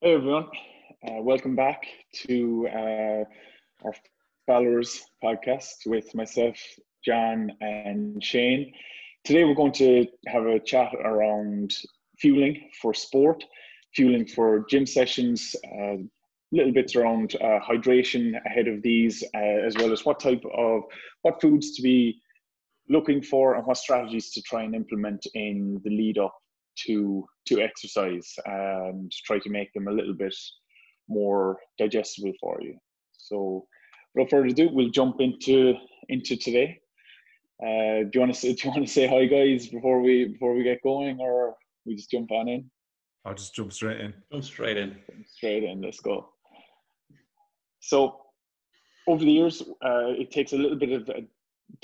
[0.00, 0.46] Hey everyone,
[1.08, 1.82] uh, welcome back
[2.28, 3.24] to uh,
[3.84, 3.94] our
[4.46, 6.56] followers podcast with myself,
[7.04, 8.72] John, and Shane.
[9.24, 11.74] Today we're going to have a chat around
[12.16, 13.42] fueling for sport,
[13.92, 15.96] fueling for gym sessions, uh,
[16.52, 20.82] little bits around uh, hydration ahead of these, uh, as well as what type of
[21.22, 22.22] what foods to be
[22.88, 26.38] looking for and what strategies to try and implement in the lead up
[26.86, 30.34] to to exercise and try to make them a little bit
[31.08, 32.76] more digestible for you.
[33.12, 33.66] So,
[34.14, 35.74] without further ado, we'll jump into
[36.08, 36.80] into today.
[37.62, 40.26] Uh, do you want to say, do you want to say hi, guys, before we
[40.26, 42.70] before we get going, or we just jump on in?
[43.24, 44.14] I'll just jump straight in.
[44.32, 44.96] Jump straight in.
[45.26, 45.80] Straight in.
[45.82, 46.30] Let's go.
[47.80, 48.20] So,
[49.06, 51.10] over the years, uh, it takes a little bit of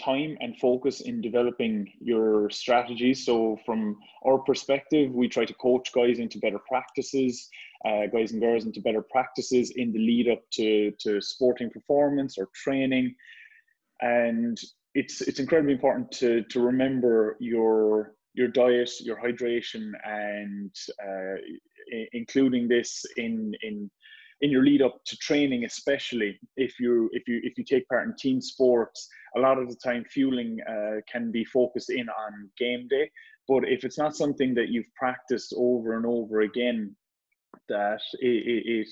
[0.00, 3.14] time and focus in developing your strategy.
[3.14, 7.48] So, from our perspective, we try to coach guys into better practices,
[7.84, 12.38] uh, guys and girls into better practices in the lead up to, to sporting performance
[12.38, 13.14] or training.
[14.00, 14.58] And
[14.94, 21.36] it's it's incredibly important to to remember your your diet, your hydration, and uh,
[22.12, 23.90] including this in in
[24.40, 28.06] in your lead up to training especially if you if you if you take part
[28.06, 32.50] in team sports a lot of the time fueling uh, can be focused in on
[32.58, 33.10] game day.
[33.48, 36.94] But if it's not something that you've practiced over and over again
[37.68, 38.88] that it, it,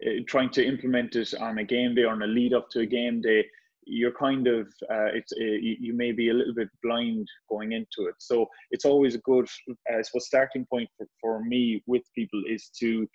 [0.00, 2.80] it trying to implement it on a game day or on a lead up to
[2.80, 3.44] a game day
[3.86, 8.08] you're kind of uh, it's uh, you may be a little bit blind going into
[8.08, 8.14] it.
[8.18, 12.42] So it's always a good uh, i suppose starting point for, for me with people
[12.48, 13.06] is to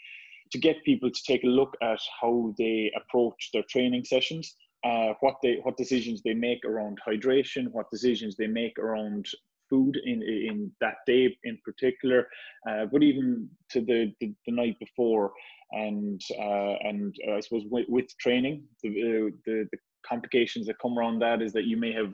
[0.52, 4.56] to get people to take a look at how they approach their training sessions,
[4.86, 9.26] uh, what they what decisions they make around hydration, what decisions they make around
[9.70, 12.28] food in in that day in particular,
[12.70, 15.32] uh, but even to the, the, the night before,
[15.72, 21.20] and uh, and I suppose with, with training, the, the, the complications that come around
[21.20, 22.14] that is that you may have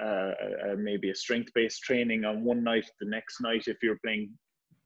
[0.00, 2.88] uh, uh, maybe a strength-based training on one night.
[3.00, 4.30] The next night, if you're playing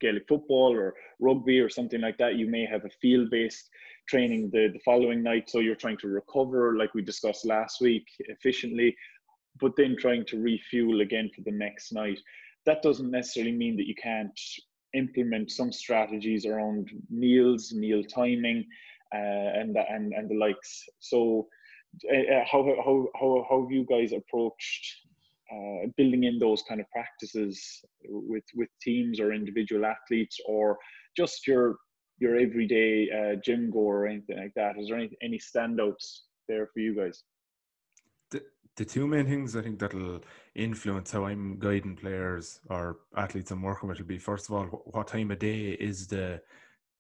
[0.01, 3.71] Gaelic football or rugby or something like that, you may have a field based
[4.09, 5.51] training the, the following night.
[5.51, 8.97] So you're trying to recover, like we discussed last week, efficiently,
[9.61, 12.19] but then trying to refuel again for the next night.
[12.65, 14.39] That doesn't necessarily mean that you can't
[14.95, 18.67] implement some strategies around meals, meal timing,
[19.15, 20.85] uh, and, and, and the likes.
[20.99, 21.49] So,
[22.13, 25.07] uh, how, how, how, how have you guys approached
[25.53, 30.79] uh, building in those kind of practices with with teams or individual athletes or
[31.17, 31.77] just your
[32.19, 34.79] your everyday uh, gym goer or anything like that?
[34.79, 37.23] Is there any, any standouts there for you guys?
[38.31, 38.43] The,
[38.77, 40.21] the two main things i think that'll
[40.55, 44.65] influence how i'm guiding players or athletes i'm working with will be first of all
[44.65, 46.41] what time of day is the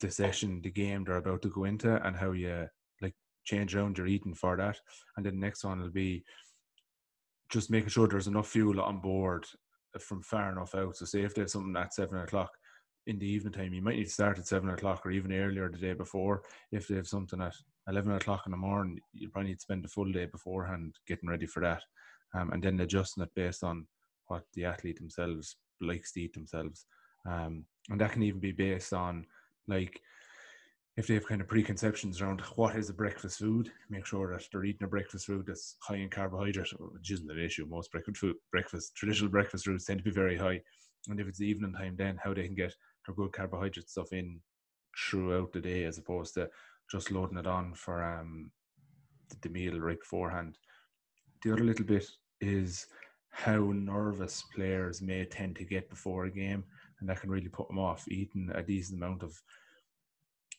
[0.00, 2.68] the session the game they're about to go into and how you
[3.02, 3.14] like
[3.46, 4.78] change around your eating for that.
[5.16, 6.24] And then the next one will be
[7.50, 9.46] just making sure there's enough fuel on board
[10.00, 10.96] from far enough out.
[10.96, 12.50] So say if there's something at seven o'clock
[13.06, 15.70] in the evening time, you might need to start at seven o'clock or even earlier
[15.70, 16.42] the day before.
[16.72, 17.54] If they have something at
[17.88, 21.28] eleven o'clock in the morning, you probably need to spend the full day beforehand getting
[21.28, 21.82] ready for that,
[22.34, 23.86] um, and then adjusting it based on
[24.26, 26.86] what the athlete themselves likes to eat themselves.
[27.28, 29.24] Um, and that can even be based on
[29.68, 30.00] like
[30.96, 34.46] if they have kind of preconceptions around what is a breakfast food, make sure that
[34.50, 37.66] they're eating a breakfast food that's high in carbohydrate, which isn't an issue.
[37.68, 40.60] Most breakfast food, breakfast traditional breakfast foods tend to be very high.
[41.08, 42.74] And if it's evening time, then how they can get
[43.06, 44.40] their good carbohydrate stuff in
[44.98, 46.48] throughout the day, as opposed to
[46.90, 48.50] just loading it on for um,
[49.42, 50.56] the meal right beforehand.
[51.42, 52.06] The other little bit
[52.40, 52.86] is
[53.30, 56.64] how nervous players may tend to get before a game,
[57.00, 59.38] and that can really put them off eating a decent amount of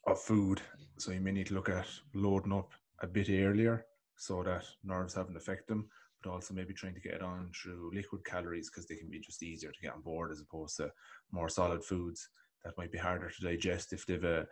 [0.08, 0.62] of food.
[0.98, 3.86] So you may need to look at loading up a bit earlier
[4.16, 5.88] so that nerves haven't affect them,
[6.24, 9.20] but also maybe trying to get it on through liquid calories because they can be
[9.20, 10.92] just easier to get on board as opposed to
[11.32, 12.30] more solid foods
[12.64, 14.48] that might be harder to digest if they've a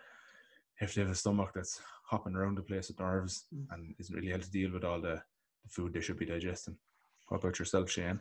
[0.81, 3.65] if they have a stomach that's hopping around the place with nerves mm.
[3.71, 5.21] and isn't really able to deal with all the,
[5.63, 6.75] the food they should be digesting.
[7.29, 8.19] What about yourself, Shane?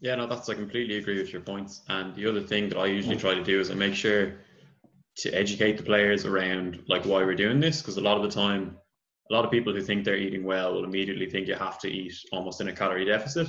[0.00, 1.82] Yeah, no, that's I completely agree with your points.
[1.88, 4.34] And the other thing that I usually try to do is I make sure
[5.18, 8.30] to educate the players around like why we're doing this because a lot of the
[8.30, 8.76] time
[9.30, 11.88] a lot of people who think they're eating well will immediately think you have to
[11.88, 13.48] eat almost in a calorie deficit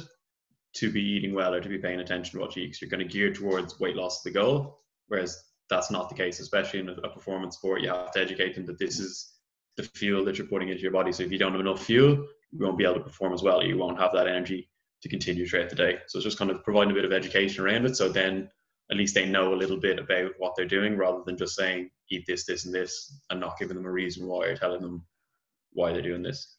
[0.73, 2.81] to be eating well or to be paying attention to what you eat.
[2.81, 6.79] you're going to gear towards weight loss the goal, whereas that's not the case, especially
[6.79, 7.81] in a, a, performance sport.
[7.81, 9.33] You have to educate them that this is
[9.77, 11.11] the fuel that you're putting into your body.
[11.11, 13.63] So if you don't have enough fuel, you won't be able to perform as well.
[13.63, 14.69] You won't have that energy
[15.01, 15.99] to continue throughout the day.
[16.07, 17.95] So it's just kind of providing a bit of education around it.
[17.95, 18.49] So then
[18.91, 21.89] at least they know a little bit about what they're doing rather than just saying
[22.09, 25.05] eat this, this, and this, and not giving them a reason why or telling them
[25.73, 26.55] why they're doing this.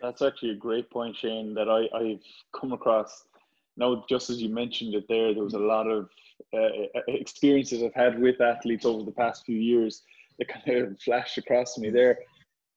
[0.00, 2.22] That's actually a great point, Shane, that I, I've
[2.58, 3.24] come across.
[3.76, 6.08] Now, just as you mentioned it there, there was a lot of
[6.54, 6.68] uh,
[7.08, 10.02] experiences I've had with athletes over the past few years
[10.38, 12.18] that kind of flashed across me there.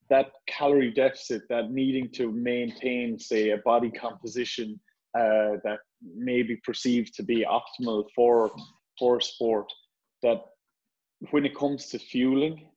[0.09, 4.79] That calorie deficit, that needing to maintain, say, a body composition
[5.15, 5.79] uh, that
[6.15, 8.51] may be perceived to be optimal for
[8.99, 9.71] for sport,
[10.21, 10.41] that
[11.31, 12.69] when it comes to fueling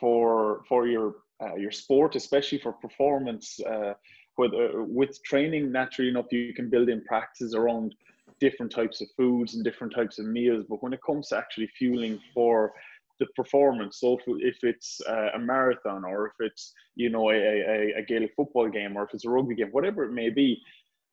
[0.00, 3.94] for for your uh, your sport, especially for performance, uh,
[4.36, 7.94] with uh, with training, naturally enough, you can build in practices around
[8.40, 10.64] different types of foods and different types of meals.
[10.68, 12.72] But when it comes to actually fueling for
[13.18, 17.94] the performance, so if, it's uh, a marathon or if it's you know a, a,
[17.98, 20.60] a Gaelic football game or if it's a rugby game, whatever it may be,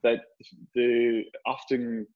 [0.05, 0.21] that
[0.75, 2.07] the often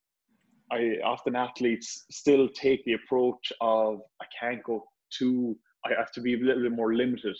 [0.71, 6.21] I often athletes still take the approach of I can't go too I have to
[6.21, 7.35] be a little bit more limited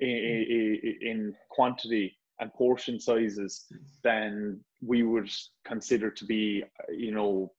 [0.00, 3.66] in, in, in quantity and portion sizes
[4.02, 5.30] than we would
[5.64, 7.52] consider to be you know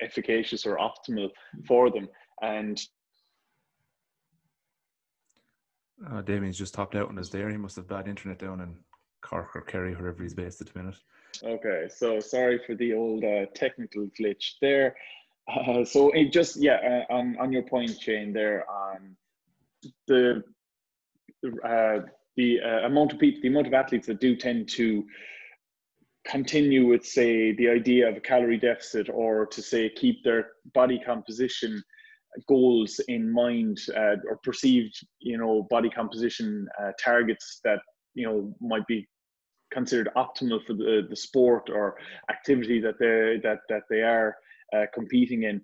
[0.00, 1.28] efficacious or optimal
[1.66, 2.08] for them.
[2.42, 2.80] And
[6.10, 7.50] uh, Damien's just topped out on us there.
[7.50, 8.76] He must have bad internet down in
[9.26, 10.96] Cork or Kerry, wherever he's based at the minute.
[11.42, 14.94] Okay, so sorry for the old uh, technical glitch there.
[15.48, 19.16] Uh, so it just yeah, uh, on on your point, Shane, there on
[20.06, 20.42] the
[21.64, 21.98] uh,
[22.36, 25.04] the uh, amount of people, the amount of athletes that do tend to
[26.26, 31.00] continue with, say, the idea of a calorie deficit, or to say keep their body
[31.04, 31.82] composition
[32.48, 36.68] goals in mind, uh, or perceived, you know, body composition
[37.02, 37.80] targets that
[38.14, 39.06] you know might be
[39.76, 41.96] considered optimal for the, the sport or
[42.30, 44.36] activity that they that that they are
[44.74, 45.56] uh, competing in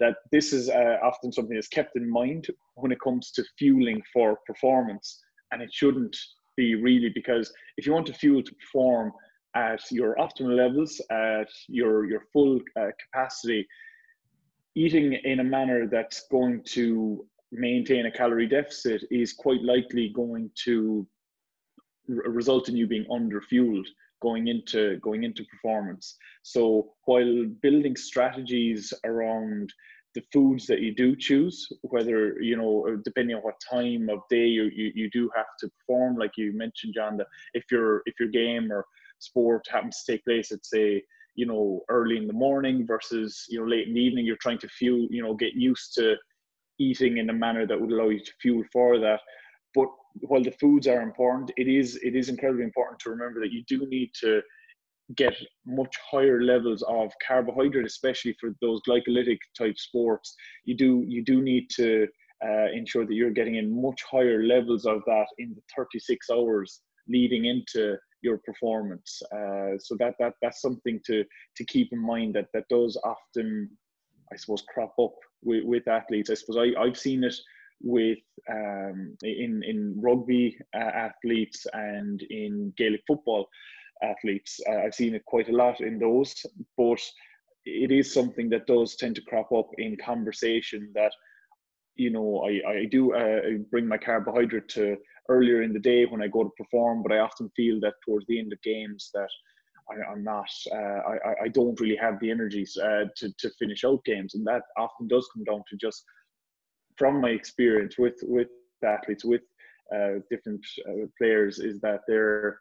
[0.00, 4.00] that this is uh, often something that's kept in mind when it comes to fueling
[4.12, 5.20] for performance.
[5.50, 6.16] And it shouldn't
[6.56, 9.12] be really because if you want to fuel to perform
[9.54, 13.66] at your optimal levels at your your full uh, capacity
[14.74, 20.50] eating in a manner that's going to maintain a calorie deficit is quite likely going
[20.54, 21.06] to
[22.08, 23.86] result in you being under fueled
[24.20, 29.72] going into going into performance so while building strategies around
[30.14, 34.46] the foods that you do choose, whether you know, depending on what time of day
[34.46, 38.14] you, you, you do have to perform, like you mentioned, John, that if your if
[38.18, 38.86] your game or
[39.18, 41.02] sport happens to take place at say
[41.34, 44.58] you know early in the morning versus you know late in the evening, you're trying
[44.58, 46.16] to fuel, you know, get used to
[46.78, 49.20] eating in a manner that would allow you to fuel for that.
[49.78, 49.90] But
[50.22, 53.62] while the foods are important, it is it is incredibly important to remember that you
[53.68, 54.42] do need to
[55.14, 55.34] get
[55.66, 60.34] much higher levels of carbohydrate, especially for those glycolytic type sports.
[60.64, 62.08] You do you do need to
[62.44, 66.80] uh, ensure that you're getting in much higher levels of that in the 36 hours
[67.08, 69.22] leading into your performance.
[69.32, 71.24] Uh, so that that that's something to
[71.56, 73.70] to keep in mind that that does often,
[74.32, 75.14] I suppose, crop up
[75.44, 76.30] with, with athletes.
[76.30, 77.36] I suppose I I've seen it
[77.80, 78.18] with
[78.50, 83.48] um, in in rugby uh, athletes and in Gaelic football
[84.02, 84.60] athletes.
[84.68, 86.34] Uh, I've seen it quite a lot in those,
[86.76, 87.00] but
[87.64, 91.12] it is something that does tend to crop up in conversation that
[91.96, 94.96] you know I, I do uh, bring my carbohydrate to
[95.28, 98.26] earlier in the day when I go to perform, but I often feel that towards
[98.26, 99.28] the end of games that
[99.90, 103.84] I, am not, uh, I, I don't really have the energies uh, to, to finish
[103.84, 104.34] out games.
[104.34, 106.04] And that often does come down to just
[106.98, 108.48] from my experience with, with
[108.84, 109.42] athletes, with
[109.94, 112.58] uh, different uh, players, is that they're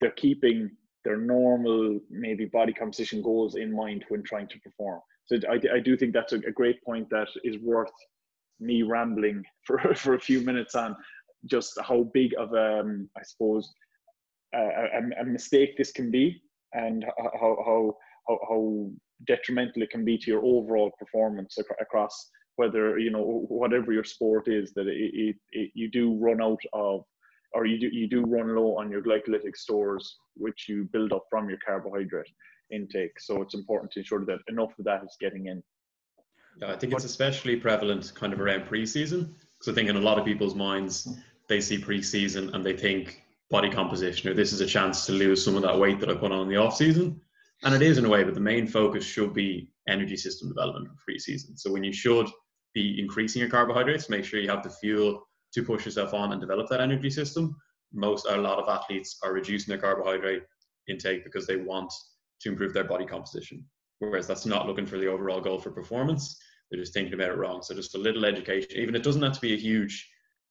[0.00, 0.70] they're keeping
[1.04, 5.00] their normal maybe body composition goals in mind when trying to perform.
[5.26, 7.92] So I, I do think that's a, a great point that is worth
[8.60, 10.96] me rambling for, for a few minutes on
[11.46, 13.72] just how big of a, um, I suppose,
[14.54, 16.42] a, a, mistake this can be
[16.74, 17.96] and how, how,
[18.28, 18.90] how, how
[19.26, 24.48] detrimental it can be to your overall performance across whether, you know, whatever your sport
[24.48, 27.04] is, that it, it, it you do run out of
[27.54, 31.26] or you do, you do run low on your glycolytic stores, which you build up
[31.30, 32.28] from your carbohydrate
[32.70, 33.20] intake.
[33.20, 35.62] So it's important to ensure that enough of that is getting in.
[36.60, 40.00] Yeah, I think it's especially prevalent kind of around preseason because I think in a
[40.00, 41.08] lot of people's minds
[41.48, 45.44] they see preseason and they think body composition or this is a chance to lose
[45.44, 47.20] some of that weight that I put on in the off season.
[47.64, 50.88] And it is in a way, but the main focus should be energy system development
[50.88, 51.58] for preseason.
[51.58, 52.28] So when you should
[52.74, 55.22] be increasing your carbohydrates, make sure you have the fuel
[55.54, 57.54] to push yourself on and develop that energy system.
[57.92, 60.42] Most, a lot of athletes are reducing their carbohydrate
[60.88, 61.92] intake because they want
[62.40, 63.64] to improve their body composition.
[64.00, 66.36] Whereas that's not looking for the overall goal for performance.
[66.70, 67.62] They're just thinking about it wrong.
[67.62, 70.08] So just a little education, even it doesn't have to be a huge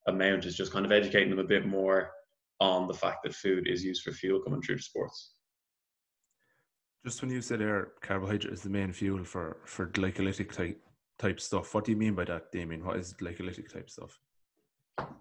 [0.08, 2.12] amount, is just kind of educating them a bit more
[2.62, 5.34] on the fact that food is used for fuel coming through to sports.
[7.04, 10.80] Just when you said there, carbohydrate is the main fuel for for glycolytic type
[11.18, 11.74] type stuff.
[11.74, 12.86] What do you mean by that, Damien?
[12.86, 14.20] What is glycolytic type stuff?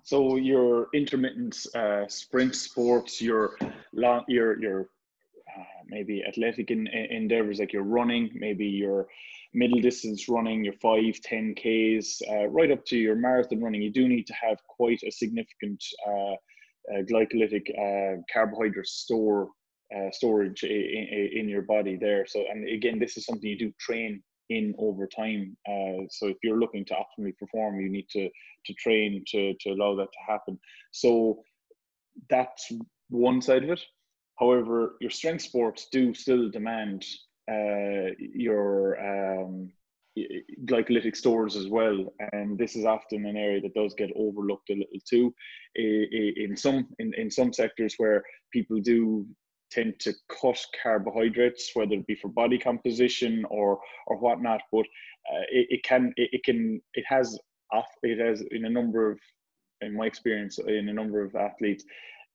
[0.02, 3.56] So your intermittent uh, sprint sports, your
[3.94, 4.90] long, your your
[5.56, 9.08] uh, maybe athletic in, in endeavors like your running, maybe your
[9.54, 13.90] middle distance running, your five, 10 Ks, uh, right up to your marathon running, you
[13.90, 16.34] do need to have quite a significant uh,
[16.92, 19.49] uh glycolytic uh, carbohydrate store
[19.97, 22.26] uh, storage in, in, your body there.
[22.26, 25.56] So, and again, this is something you do train in over time.
[25.68, 28.28] Uh, so, if you're looking to optimally perform, you need to
[28.66, 30.59] to train to to allow that to happen.
[30.92, 31.42] So,
[32.28, 32.70] that's
[33.09, 33.80] one side of it.
[34.38, 37.04] However, your strength sports do still demand
[37.50, 39.70] uh, your um,
[40.64, 44.75] glycolytic stores as well, and this is often an area that does get overlooked a
[44.75, 45.35] little too.
[45.75, 49.26] In some in, in some sectors where people do
[49.71, 54.61] tend to cut carbohydrates, whether it be for body composition or or whatnot.
[54.73, 54.87] But
[55.33, 57.39] uh, it, it, can it, it, can it has
[57.73, 59.19] off it has in a number of
[59.81, 61.85] in my experience in a number of athletes,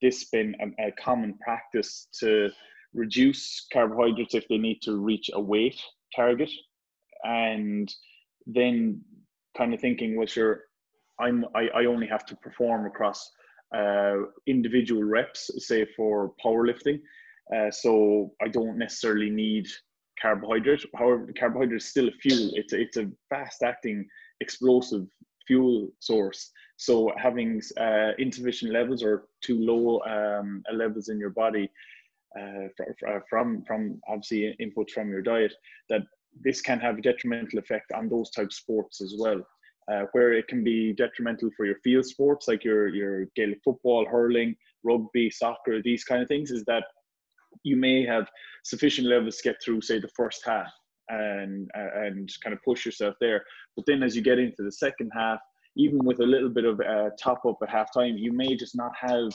[0.01, 2.49] this been a, a common practice to
[2.93, 5.79] reduce carbohydrates if they need to reach a weight
[6.15, 6.49] target,
[7.23, 7.93] and
[8.47, 9.01] then
[9.57, 10.61] kind of thinking, well, sure,
[11.19, 13.31] I'm I, I only have to perform across
[13.75, 14.15] uh,
[14.47, 17.01] individual reps, say for powerlifting,
[17.53, 19.67] uh, so I don't necessarily need
[20.21, 20.85] carbohydrate.
[20.95, 22.51] However, carbohydrate is still a fuel.
[22.53, 24.07] It's a, it's a fast acting
[24.41, 25.07] explosive
[25.47, 26.51] fuel source.
[26.77, 31.69] So having uh, insufficient levels or too low um, levels in your body
[32.37, 32.67] uh,
[33.29, 35.53] from from obviously input from your diet,
[35.89, 36.01] that
[36.43, 39.41] this can have a detrimental effect on those type of sports as well.
[39.89, 44.05] Uh, where it can be detrimental for your field sports like your your Gaelic football,
[44.05, 46.83] hurling, rugby, soccer, these kind of things, is that
[47.63, 48.27] you may have
[48.63, 50.71] sufficient levels to get through, say, the first half
[51.09, 53.43] and and kind of push yourself there.
[53.75, 55.39] But then as you get into the second half,
[55.77, 58.91] even with a little bit of a top up at halftime, you may just not
[58.99, 59.31] have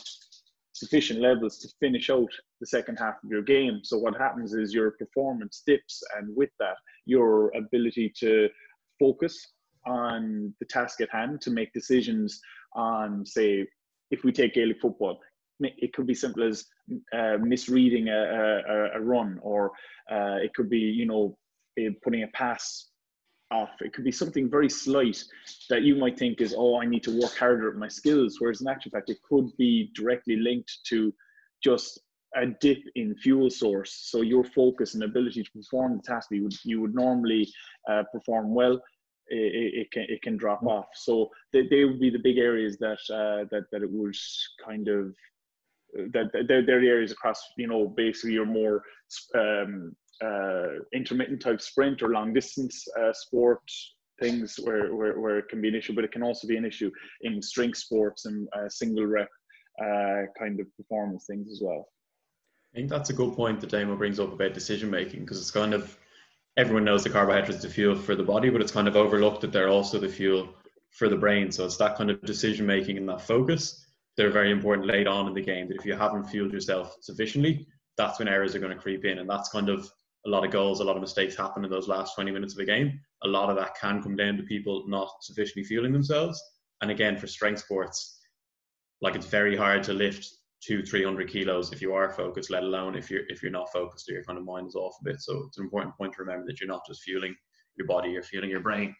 [0.72, 3.80] sufficient levels to finish out the second half of your game.
[3.82, 8.48] So what happens is your performance dips, and with that, your ability to
[8.98, 9.52] focus
[9.86, 12.40] on the task at hand to make decisions
[12.74, 13.66] on, say,
[14.10, 15.18] if we take Gaelic football,
[15.60, 16.66] it could be simple as
[17.12, 19.70] uh, misreading a, a, a, run, or
[20.10, 21.36] uh, it could be you know
[22.02, 22.90] putting a pass
[23.50, 23.70] off.
[23.80, 25.22] It could be something very slight
[25.68, 28.60] that you might think is oh I need to work harder at my skills, whereas
[28.60, 31.12] in actual fact it could be directly linked to
[31.62, 32.00] just
[32.36, 33.92] a dip in fuel source.
[34.10, 37.48] So your focus and ability to perform the task you would you would normally
[37.88, 38.80] uh, perform well.
[39.32, 40.86] It, it, can it can drop off.
[40.94, 44.16] So they, they would be the big areas that uh, that that it would
[44.64, 45.14] kind of
[45.94, 48.82] that they're, they're the areas across you know basically your more
[49.34, 49.94] um,
[50.24, 53.62] uh, intermittent type sprint or long distance uh, sport
[54.20, 56.64] things where, where, where it can be an issue but it can also be an
[56.64, 56.90] issue
[57.22, 59.28] in strength sports and uh, single rep
[59.82, 61.88] uh, kind of performance things as well.
[62.74, 65.50] I think that's a good point that Damo brings up about decision making because it's
[65.50, 65.96] kind of
[66.56, 69.52] everyone knows the carbohydrates the fuel for the body but it's kind of overlooked that
[69.52, 70.54] they're also the fuel
[70.90, 71.50] for the brain.
[71.50, 75.26] So it's that kind of decision making and that focus they're very important late on
[75.26, 75.68] in the game.
[75.68, 79.18] That if you haven't fueled yourself sufficiently, that's when errors are going to creep in,
[79.18, 79.90] and that's kind of
[80.26, 82.60] a lot of goals, a lot of mistakes happen in those last 20 minutes of
[82.60, 83.00] a game.
[83.24, 86.42] A lot of that can come down to people not sufficiently fueling themselves.
[86.82, 88.20] And again, for strength sports,
[89.00, 90.28] like it's very hard to lift
[90.62, 93.72] two, three hundred kilos if you are focused, let alone if you're if you're not
[93.72, 95.20] focused or your kind of mind is off a bit.
[95.20, 97.34] So it's an important point to remember that you're not just fueling
[97.76, 98.94] your body, you're fueling your brain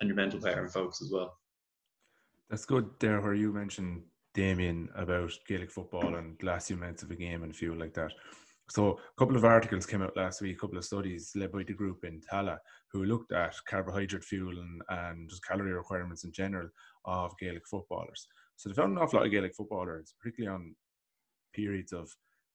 [0.00, 1.34] and your mental power and focus as well.
[2.48, 4.02] That's good there where you mentioned
[4.34, 8.12] Damien about Gaelic football and last few minutes of a game and fuel like that.
[8.70, 11.62] So a couple of articles came out last week, a couple of studies led by
[11.62, 12.58] the group in Tallaght
[12.90, 16.68] who looked at carbohydrate fuel and, and just calorie requirements in general
[17.04, 18.26] of Gaelic footballers.
[18.56, 20.74] So they found an awful lot of Gaelic footballers, particularly on
[21.52, 22.10] periods of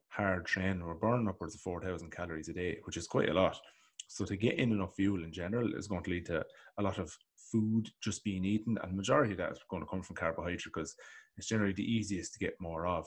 [0.07, 3.60] hard training, were burning upwards of 4,000 calories a day, which is quite a lot.
[4.07, 6.43] So to get in enough fuel in general is going to lead to
[6.79, 7.15] a lot of
[7.51, 10.63] food just being eaten, and the majority of that is going to come from carbohydrate
[10.63, 10.96] because
[11.38, 13.06] it's generally the easiest to get more of.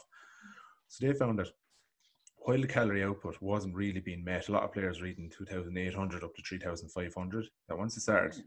[0.88, 1.48] So they found that
[2.36, 6.24] while the calorie output wasn't really being met, a lot of players were eating 2,800
[6.24, 7.46] up to 3,500.
[7.68, 8.40] That once they started, hmm.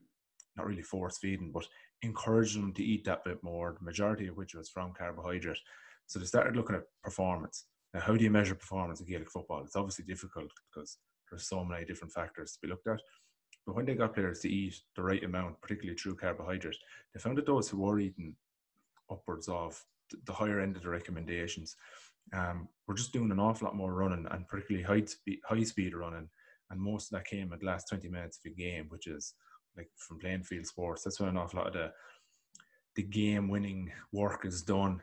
[0.58, 1.68] not really force feeding, but
[2.02, 5.60] encouraging them to eat that bit more, the majority of which was from carbohydrate.
[6.08, 7.66] So they started looking at performance.
[7.94, 9.64] Now, how do you measure performance in Gaelic football?
[9.64, 10.98] It's obviously difficult because
[11.30, 13.00] there's so many different factors to be looked at.
[13.66, 16.76] But when they got players to eat the right amount, particularly through carbohydrate,
[17.14, 18.36] they found that those who were eating
[19.14, 19.82] upwards of
[20.26, 21.76] the higher end of the recommendations
[22.34, 25.96] um, were just doing an awful lot more running and particularly high speed, high speed
[25.96, 26.30] running.
[26.70, 29.34] And most of that came at the last 20 minutes of a game, which is
[29.78, 31.04] like from playing field sports.
[31.04, 31.92] That's when an awful lot of the
[32.96, 35.02] the game winning work is done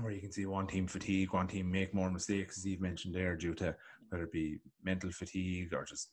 [0.00, 3.14] where you can see one team fatigue, one team make more mistakes, as you've mentioned
[3.14, 3.76] there, due to
[4.08, 6.08] whether it be mental fatigue or just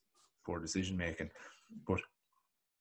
[0.46, 1.30] poor decision making.
[1.88, 2.02] But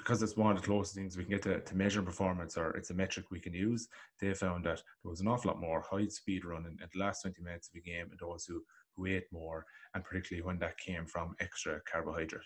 [0.08, 2.70] because it's one of the closest things we can get to, to measure performance or
[2.70, 3.88] it's a metric we can use,
[4.18, 7.20] they found that there was an awful lot more high speed running at the last
[7.20, 8.62] 20 minutes of a game and those who,
[8.96, 12.40] who ate more, and particularly when that came from extra carbohydrate.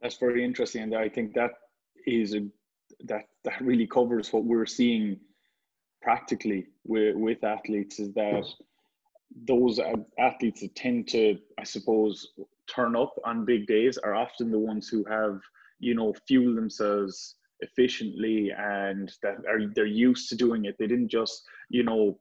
[0.00, 0.82] That's very interesting.
[0.82, 1.52] And I think that
[2.04, 2.40] is a,
[3.04, 5.20] that that really covers what we're seeing
[6.02, 8.44] practically with, with athletes is that
[9.46, 9.78] those
[10.18, 12.26] athletes that tend to, I suppose,
[12.66, 15.40] turn up on big days are often the ones who have,
[15.78, 20.76] you know, fuel themselves efficiently and that are they're used to doing it.
[20.78, 22.18] They didn't just, you know,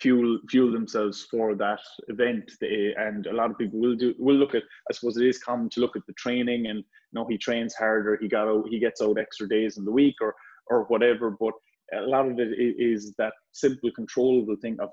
[0.00, 2.52] fuel fuel themselves for that event.
[2.60, 4.62] They, and a lot of people will do will look at.
[4.90, 7.74] I suppose it is common to look at the training and you know he trains
[7.74, 8.18] harder.
[8.20, 10.34] He got out, he gets out extra days in the week or
[10.68, 11.30] or whatever.
[11.30, 11.54] But
[11.94, 14.90] a lot of it is that simple controllable thing of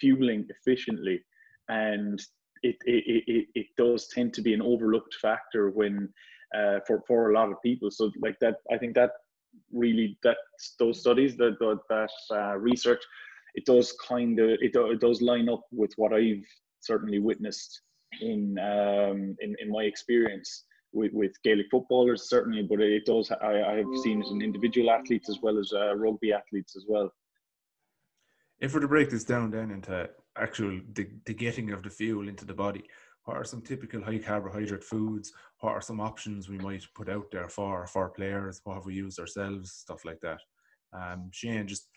[0.00, 1.22] fueling efficiently
[1.68, 2.20] and
[2.62, 6.08] it, it, it, it does tend to be an overlooked factor when
[6.56, 9.10] uh, for, for a lot of people so like that i think that
[9.72, 10.36] really that
[10.78, 13.02] those studies that that, that uh, research
[13.54, 16.44] it does kind of it, it does line up with what i've
[16.80, 17.82] certainly witnessed
[18.20, 23.30] in um in, in my experience with, with Gaelic footballers certainly, but it does.
[23.30, 26.84] I, I have seen it in individual athletes as well as uh, rugby athletes as
[26.88, 27.12] well.
[28.60, 32.28] If we're to break this down then into actual the, the getting of the fuel
[32.28, 32.84] into the body,
[33.24, 35.32] what are some typical high carbohydrate foods?
[35.60, 38.60] What are some options we might put out there for for players?
[38.64, 39.72] What have we used ourselves?
[39.72, 40.40] Stuff like that.
[40.92, 41.88] Um, Shane, just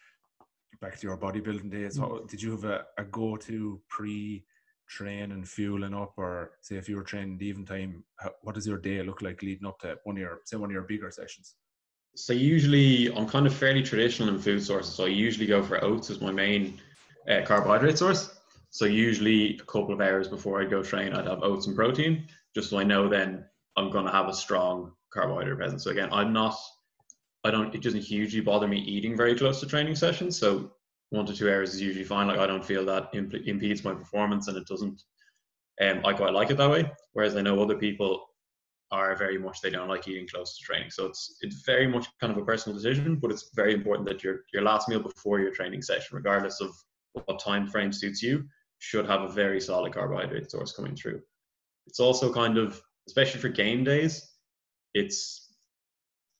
[0.81, 1.99] back to your bodybuilding days.
[1.99, 4.45] What, did you have a, a go to pre
[4.87, 8.67] training, fueling up, or say if you were training the even time, how, what does
[8.67, 11.09] your day look like leading up to one of your say one of your bigger
[11.11, 11.55] sessions?
[12.15, 14.93] So usually I'm kind of fairly traditional in food sources.
[14.93, 16.79] So I usually go for oats as my main
[17.29, 18.39] uh, carbohydrate source.
[18.69, 22.27] So usually a couple of hours before I go train, I'd have oats and protein,
[22.53, 23.45] just so I know then
[23.77, 25.83] I'm going to have a strong carbohydrate presence.
[25.83, 26.55] So again, I'm not,
[27.43, 30.37] I don't, it doesn't hugely bother me eating very close to training sessions.
[30.37, 30.73] So
[31.09, 32.27] one to two hours is usually fine.
[32.27, 35.01] Like I don't feel that imp- impedes my performance, and it doesn't.
[35.81, 36.91] Um, I quite like it that way.
[37.13, 38.25] Whereas I know other people
[38.91, 40.89] are very much they don't like eating close to training.
[40.89, 44.23] So it's it's very much kind of a personal decision, but it's very important that
[44.23, 46.71] your your last meal before your training session, regardless of
[47.25, 48.45] what time frame suits you,
[48.79, 51.21] should have a very solid carbohydrate source coming through.
[51.87, 54.27] It's also kind of especially for game days,
[54.93, 55.53] it's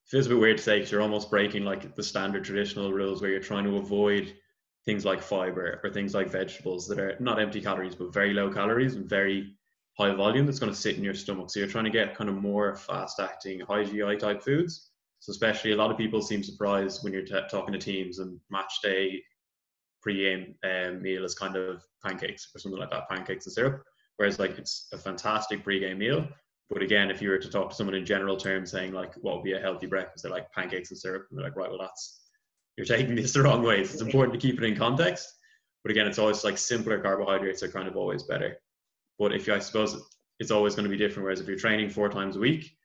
[0.08, 3.22] feels a bit weird to say because you're almost breaking like the standard traditional rules
[3.22, 4.36] where you're trying to avoid
[4.86, 8.52] things like fiber or things like vegetables that are not empty calories but very low
[8.52, 9.56] calories and very
[9.98, 11.50] high volume that's going to sit in your stomach.
[11.50, 14.92] So you're trying to get kind of more fast acting, high GI type foods.
[15.22, 18.40] So especially a lot of people seem surprised when you're t- talking to teams and
[18.52, 19.24] match day
[20.06, 23.82] pre-game um, meal is kind of pancakes or something like that, pancakes and syrup.
[24.18, 26.28] Whereas like it's a fantastic pre-game meal.
[26.70, 29.36] But again, if you were to talk to someone in general terms saying like what
[29.36, 31.26] would be a healthy breakfast, they're like pancakes and syrup.
[31.30, 32.22] And they're like, right, well that's
[32.78, 33.84] you're taking this the wrong way.
[33.84, 35.34] So it's important to keep it in context.
[35.84, 38.58] But again, it's always like simpler carbohydrates are kind of always better.
[39.18, 40.00] But if you, I suppose
[40.40, 41.24] it's always going to be different.
[41.24, 42.78] Whereas if you're training four times a week,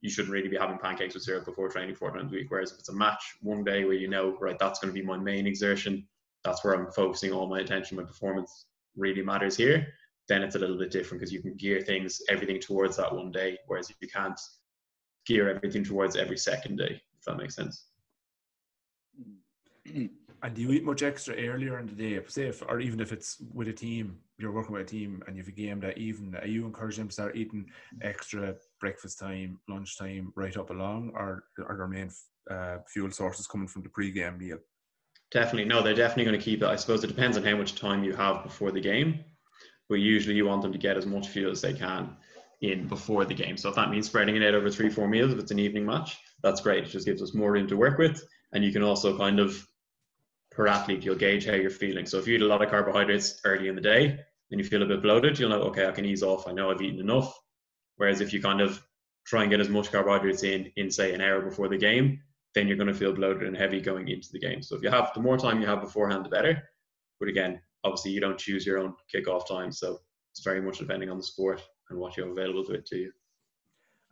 [0.00, 2.46] you shouldn't really be having pancakes with syrup before training four times a week.
[2.48, 5.04] Whereas if it's a match one day where you know, right, that's going to be
[5.04, 6.06] my main exertion,
[6.48, 9.86] that's where I'm focusing all my attention, my performance really matters here,
[10.28, 13.30] then it's a little bit different because you can gear things, everything towards that one
[13.30, 14.40] day, whereas you can't
[15.26, 17.86] gear everything towards every second day, if that makes sense.
[20.40, 23.10] And do you eat much extra earlier in the day, say, if, or even if
[23.10, 26.32] it's with a team, you're working with a team and you've a game that even,
[26.36, 27.68] are you encouraging them to start eating
[28.02, 32.08] extra breakfast time, lunch time, right up along, or are their main
[32.48, 34.58] uh, fuel sources coming from the pre-game meal?
[35.30, 36.66] Definitely, no, they're definitely going to keep it.
[36.66, 39.24] I suppose it depends on how much time you have before the game,
[39.88, 42.16] but usually you want them to get as much fuel as they can
[42.62, 43.56] in before the game.
[43.56, 45.84] So if that means spreading it out over three, four meals, if it's an evening
[45.84, 46.84] match, that's great.
[46.84, 49.66] It just gives us more room to work with and you can also kind of
[50.50, 52.06] per athlete you'll gauge how you're feeling.
[52.06, 54.18] So if you eat a lot of carbohydrates early in the day
[54.50, 56.48] and you feel a bit bloated, you'll know okay I can ease off.
[56.48, 57.38] I know I've eaten enough.
[57.96, 58.82] Whereas if you kind of
[59.26, 62.20] try and get as much carbohydrates in in say an hour before the game,
[62.58, 64.62] then you're going to feel bloated and heavy going into the game.
[64.62, 66.60] So if you have the more time you have beforehand, the better.
[67.20, 70.00] But again, obviously you don't choose your own kickoff time, so
[70.32, 72.96] it's very much depending on the sport and what you have available to it to
[72.96, 73.12] you.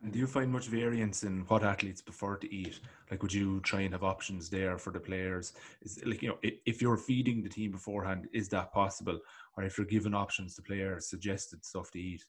[0.01, 2.79] And do you find much variance in what athletes prefer to eat?
[3.11, 5.53] Like, would you try and have options there for the players?
[5.81, 9.19] Is like you know, if you're feeding the team beforehand, is that possible?
[9.57, 12.23] Or if you're giving options to players, suggested stuff to eat,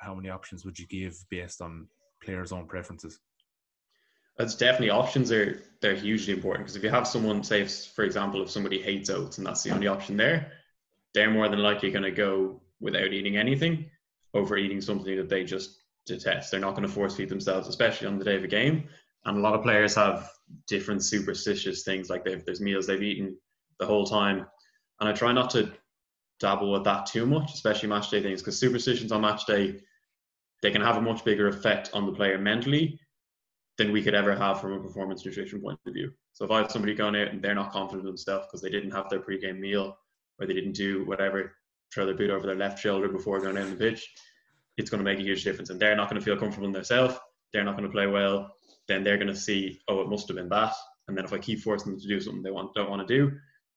[0.00, 1.86] how many options would you give based on
[2.22, 3.20] players' own preferences?
[4.38, 8.42] It's definitely options are they're hugely important because if you have someone, say, for example,
[8.42, 10.52] if somebody hates oats and that's the only option there,
[11.12, 13.90] they're more than likely going to go without eating anything
[14.32, 16.50] over eating something that they just detest.
[16.50, 18.88] They're not going to force feed themselves, especially on the day of a game.
[19.24, 20.30] And a lot of players have
[20.66, 23.36] different superstitious things, like there's meals they've eaten
[23.78, 24.46] the whole time.
[25.00, 25.70] And I try not to
[26.40, 29.80] dabble with that too much, especially match day things, because superstitions on match day,
[30.62, 32.98] they can have a much bigger effect on the player mentally
[33.78, 36.12] than we could ever have from a performance nutrition point of view.
[36.32, 38.70] So if I have somebody going out and they're not confident in themselves because they
[38.70, 39.96] didn't have their pre-game meal
[40.38, 41.54] or they didn't do whatever,
[41.92, 44.08] throw their boot over their left shoulder before going down the pitch,
[44.76, 45.70] it's going to make a huge difference.
[45.70, 47.16] And they're not going to feel comfortable in themselves.
[47.52, 48.50] They're not going to play well.
[48.88, 50.74] Then they're going to see, oh, it must have been that.
[51.08, 53.14] And then if I keep forcing them to do something they want, don't want to
[53.14, 53.32] do,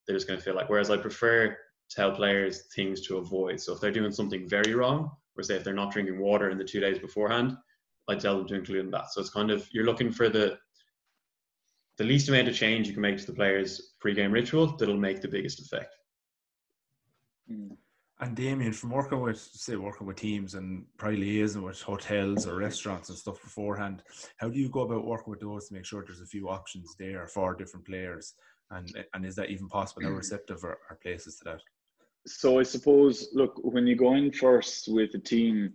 [0.08, 0.70] they're just going to feel like.
[0.70, 1.58] Whereas I prefer
[1.90, 3.60] tell players things to avoid.
[3.60, 6.58] So if they're doing something very wrong, or say if they're not drinking water in
[6.58, 7.58] the two days beforehand,
[8.08, 9.12] I tell them to include in that.
[9.12, 10.58] So it's kind of you're looking for the
[11.98, 15.22] the least amount of change you can make to the players' pre-game ritual that'll make
[15.22, 15.96] the biggest effect.
[17.50, 17.78] Mm.
[18.20, 22.56] And Damien, from working with, say, working with teams and probably liaising with hotels or
[22.56, 24.04] restaurants and stuff beforehand,
[24.38, 26.96] how do you go about working with those to make sure there's a few options
[26.98, 28.34] there for different players?
[28.72, 30.04] And and is that even possible?
[30.04, 31.62] How receptive are, are places to that?
[32.26, 35.74] So I suppose, look, when you go in first with a team,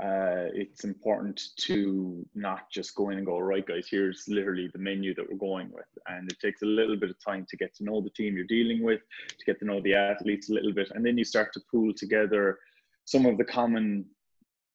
[0.00, 4.78] uh, it's important to not just go in and go, right, guys, here's literally the
[4.78, 5.86] menu that we're going with.
[6.06, 8.44] And it takes a little bit of time to get to know the team you're
[8.44, 10.92] dealing with, to get to know the athletes a little bit.
[10.94, 12.58] And then you start to pool together
[13.06, 14.04] some of the common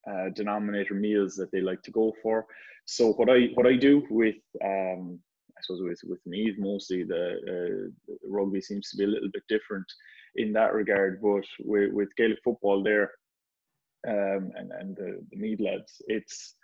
[0.09, 2.45] uh, denominator meals that they like to go for.
[2.85, 5.19] So what I what I do with um,
[5.57, 9.43] I suppose with with me mostly the, uh, rugby seems to be a little bit
[9.47, 9.85] different
[10.35, 13.11] in that regard, but with, with Gaelic football there
[14.07, 16.01] um, and and the, the Meath lads.
[16.07, 16.55] It's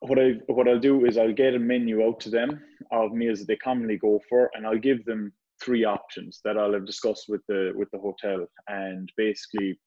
[0.00, 3.38] what I what I'll do is I'll get a menu out to them of meals
[3.40, 7.26] that they commonly go for, and I'll give them three options that I'll have discussed
[7.28, 9.78] with the with the hotel, and basically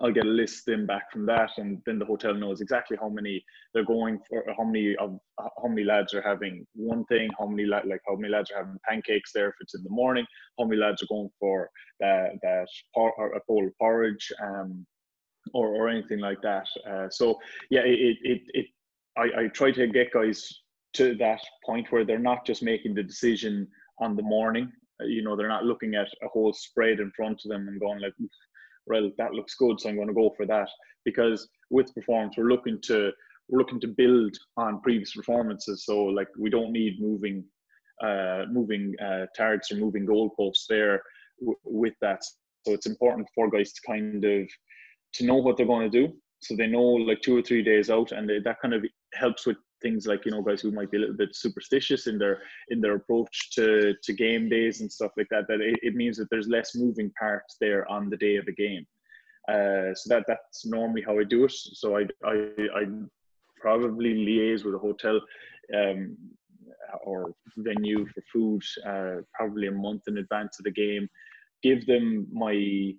[0.00, 3.08] I'll get a list then back from that, and then the hotel knows exactly how
[3.08, 7.46] many they're going for, how many of how many lads are having one thing, how
[7.46, 10.26] many like how many lads are having pancakes there if it's in the morning,
[10.58, 14.86] how many lads are going for that that por- a bowl of porridge, um,
[15.52, 16.66] or, or anything like that.
[16.88, 17.38] Uh, so
[17.70, 18.66] yeah, it, it, it
[19.16, 20.60] I, I try to get guys
[20.94, 23.68] to that point where they're not just making the decision
[24.00, 24.72] on the morning.
[25.00, 27.80] Uh, you know, they're not looking at a whole spread in front of them and
[27.80, 28.14] going like,
[28.86, 30.68] well, that looks good, so I'm going to go for that.
[31.04, 33.12] Because with performance, we're looking to
[33.48, 35.84] we're looking to build on previous performances.
[35.84, 37.44] So like we don't need moving
[38.02, 41.02] uh, moving uh, targets or moving goalposts there
[41.40, 42.22] w- with that.
[42.66, 44.48] So it's important for guys to kind of
[45.14, 47.90] to know what they're going to do so they know like two or three days
[47.90, 50.90] out and they, that kind of helps with things like you know guys who might
[50.90, 54.90] be a little bit superstitious in their in their approach to to game days and
[54.90, 58.16] stuff like that that it, it means that there's less moving parts there on the
[58.16, 58.86] day of a game.
[59.48, 61.52] Uh, so that that's normally how I do it.
[61.52, 62.34] So I I,
[62.80, 62.82] I
[63.60, 65.20] probably liaise with a hotel
[65.76, 66.16] um,
[67.04, 71.08] or venue for food uh, probably a month in advance of the game
[71.62, 72.92] give them my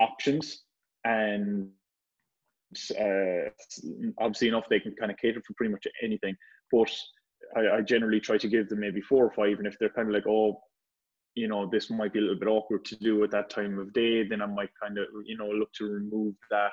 [0.00, 0.63] options
[1.04, 1.68] and
[3.00, 3.50] uh,
[4.18, 6.36] obviously enough they can kind of cater for pretty much anything.
[6.72, 6.90] But
[7.56, 10.08] I, I, generally try to give them maybe four or five, and if they're kind
[10.08, 10.60] of like, oh,
[11.34, 13.92] you know, this might be a little bit awkward to do at that time of
[13.92, 16.72] day, then I might kind of, you know, look to remove that.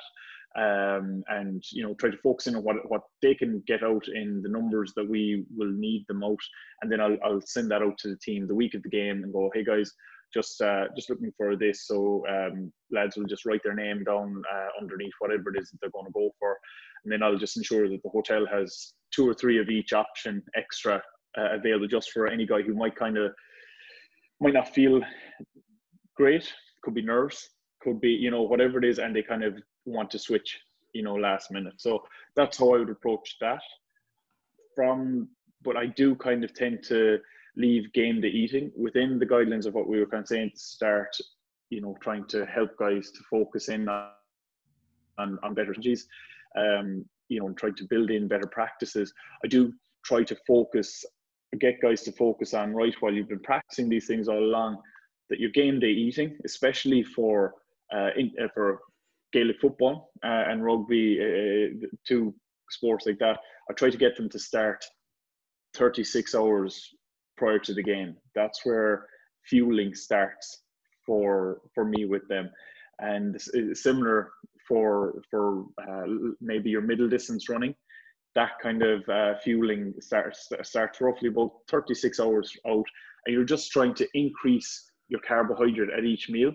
[0.54, 4.06] Um, and you know try to focus in on what what they can get out
[4.10, 6.42] in the numbers that we will need them out,
[6.82, 9.24] and then I'll I'll send that out to the team the week of the game
[9.24, 9.94] and go, hey guys,
[10.34, 11.88] just uh, just looking for this.
[11.88, 15.78] So um, lads will just write their name down uh, underneath whatever it is that
[15.82, 16.58] they're going to go for,
[17.04, 20.42] and then I'll just ensure that the hotel has two or three of each option
[20.56, 21.02] extra
[21.38, 23.34] uh, available just for any guy who might kind of
[24.40, 25.02] might not feel
[26.16, 26.52] great.
[26.84, 27.50] Could be nerves,
[27.82, 30.60] could be you know whatever it is, and they kind of want to switch
[30.94, 31.76] you know last minute.
[31.78, 32.04] So
[32.36, 33.62] that's how I would approach that.
[34.76, 35.28] From
[35.64, 37.20] but I do kind of tend to
[37.58, 40.60] leave game day eating within the guidelines of what we were kind of saying to
[40.60, 41.16] start,
[41.70, 44.10] you know, trying to help guys to focus in on
[45.18, 46.08] on, on better strategies,
[46.58, 49.14] um, you know, and try to build in better practices.
[49.44, 51.06] I do try to focus,
[51.60, 54.82] get guys to focus on right while you've been practicing these things all along,
[55.30, 57.54] that your game day eating, especially for
[57.94, 58.80] uh, in, uh, for
[59.34, 62.34] Gaelic football uh, and rugby, uh, two
[62.70, 64.84] sports like that, I try to get them to start
[65.74, 66.90] 36 hours
[67.42, 68.16] prior to the game.
[68.36, 69.08] That's where
[69.50, 70.46] fueling starts
[71.06, 72.46] for for me with them,
[73.00, 73.42] and
[73.74, 74.18] similar
[74.68, 76.06] for for uh,
[76.40, 77.74] maybe your middle distance running.
[78.36, 82.88] That kind of uh, fueling starts starts roughly about 36 hours out,
[83.26, 84.70] and you're just trying to increase
[85.10, 86.54] your carbohydrate at each meal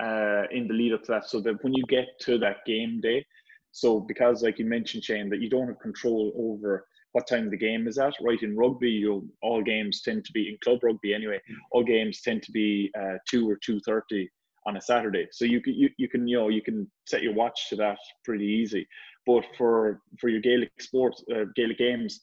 [0.00, 3.00] uh, in the lead up to that, so that when you get to that game
[3.02, 3.26] day,
[3.72, 7.56] so because like you mentioned, Shane, that you don't have control over what time the
[7.56, 8.14] game is at.
[8.20, 11.40] Right in rugby, you all games tend to be in club rugby anyway.
[11.70, 14.28] All games tend to be uh, two or two thirty
[14.66, 15.28] on a Saturday.
[15.30, 17.98] So you can you, you can you know you can set your watch to that
[18.24, 18.86] pretty easy.
[19.26, 22.20] But for for your Gaelic sports uh, Gaelic games,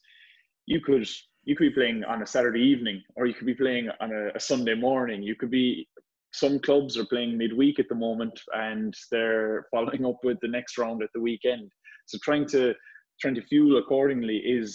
[0.66, 1.08] you could
[1.44, 4.36] you could be playing on a Saturday evening, or you could be playing on a,
[4.36, 5.22] a Sunday morning.
[5.22, 5.88] You could be
[6.34, 10.76] some clubs are playing midweek at the moment, and they're following up with the next
[10.76, 11.70] round at the weekend.
[12.06, 12.74] So trying to
[13.22, 14.70] trying to fuel accordingly is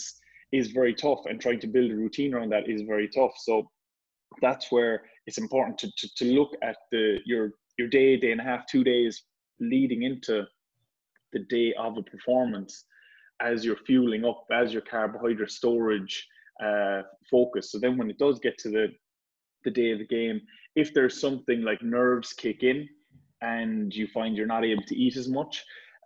[0.53, 3.35] is very tough, and trying to build a routine around that is very tough.
[3.47, 3.69] So
[4.41, 4.95] that's where
[5.27, 8.65] it's important to, to, to look at the your your day, day and a half,
[8.65, 9.13] two days
[9.59, 10.35] leading into
[11.33, 12.85] the day of a performance
[13.39, 16.15] as you're fueling up, as your carbohydrate storage
[16.63, 17.71] uh, focus.
[17.71, 18.87] So then when it does get to the
[19.65, 20.39] the day of the game,
[20.75, 22.87] if there's something like nerves kick in
[23.41, 25.63] and you find you're not able to eat as much,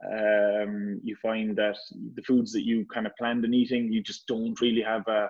[0.09, 1.77] um, you find that
[2.15, 5.29] the foods that you kind of planned on eating, you just don't really have a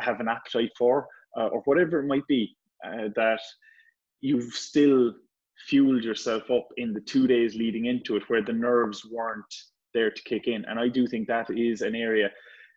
[0.00, 2.56] have an appetite for, uh, or whatever it might be,
[2.86, 3.40] uh, that
[4.20, 5.12] you've still
[5.68, 9.54] fueled yourself up in the two days leading into it, where the nerves weren't
[9.94, 10.64] there to kick in.
[10.66, 12.30] And I do think that is an area,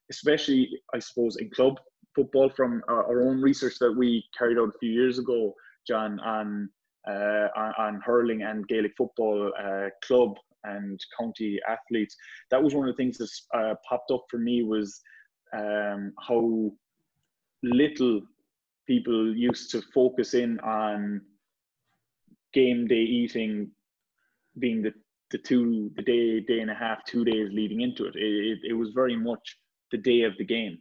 [0.09, 1.79] especially I suppose in club
[2.15, 5.53] football, from our, our own research that we carried out a few years ago,
[5.87, 6.69] John, on
[7.05, 12.15] uh, on, on, hurling and Gaelic football uh, club and county athletes.
[12.51, 15.01] That was one of the things that uh, popped up for me was
[15.53, 16.71] um, how
[17.63, 18.21] little
[18.87, 21.21] people used to focus in on
[22.53, 23.71] game day eating
[24.59, 24.93] being the
[25.31, 28.15] the two the day day and a half two days leading into it.
[28.15, 29.57] It, it, it was very much
[29.91, 30.77] the day of the game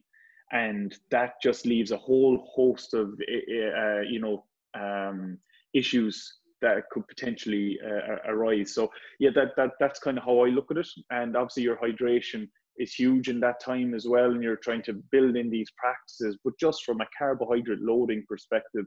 [0.52, 5.38] and that just leaves a whole host of uh, you know um,
[5.74, 8.74] issues that could potentially uh, arise.
[8.74, 10.88] So yeah, that that that's kind of how I look at it.
[11.10, 12.48] And obviously, your hydration
[12.78, 16.38] is huge in that time as well, and you're trying to build in these practices.
[16.44, 18.86] But just from a carbohydrate loading perspective,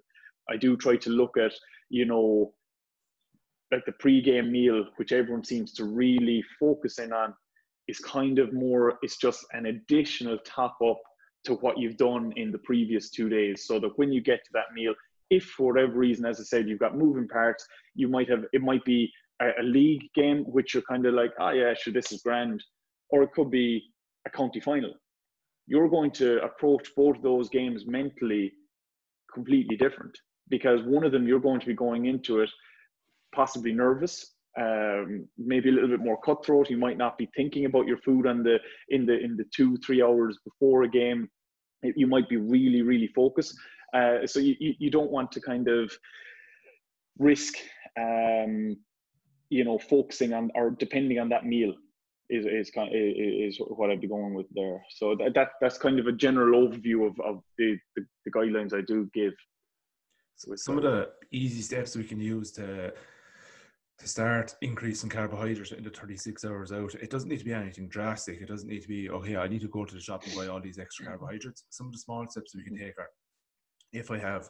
[0.50, 1.54] I do try to look at
[1.90, 2.54] you know
[3.72, 7.34] like the pre-game meal, which everyone seems to really focus in on,
[7.88, 8.98] is kind of more.
[9.02, 11.02] It's just an additional top up
[11.46, 14.52] to what you've done in the previous two days, so that when you get to
[14.54, 14.94] that meal,
[15.30, 18.62] if for whatever reason, as I said, you've got moving parts, you might have it
[18.62, 19.12] might be
[19.42, 22.64] a, a league game which you're kind of like, oh yeah, sure, this is grand,
[23.10, 23.84] or it could be
[24.26, 24.94] a county final.
[25.68, 28.54] You're going to approach both those games mentally
[29.34, 30.16] completely different
[30.50, 32.50] because one of them you're going to be going into it
[33.34, 36.70] possibly nervous um, maybe a little bit more cutthroat.
[36.70, 38.58] You might not be thinking about your food on the
[38.90, 41.30] in the in the two three hours before a game.
[41.84, 43.58] You might be really really focused.
[43.96, 45.92] Uh, so you, you don't want to kind of
[47.18, 47.56] risk,
[47.98, 48.76] um,
[49.50, 51.74] you know, focusing on or depending on that meal
[52.30, 54.84] is is kind of, is what I'd be going with there.
[54.90, 58.74] So that, that that's kind of a general overview of, of the, the, the guidelines
[58.74, 59.34] I do give.
[60.36, 62.92] So some of the easy steps we can use to
[63.98, 68.42] to start increasing carbohydrate into 36 hours out, it doesn't need to be anything drastic.
[68.42, 70.48] It doesn't need to be, okay, I need to go to the shop and buy
[70.48, 71.64] all these extra carbohydrates.
[71.70, 73.08] Some of the small steps we can take are
[73.96, 74.50] if I have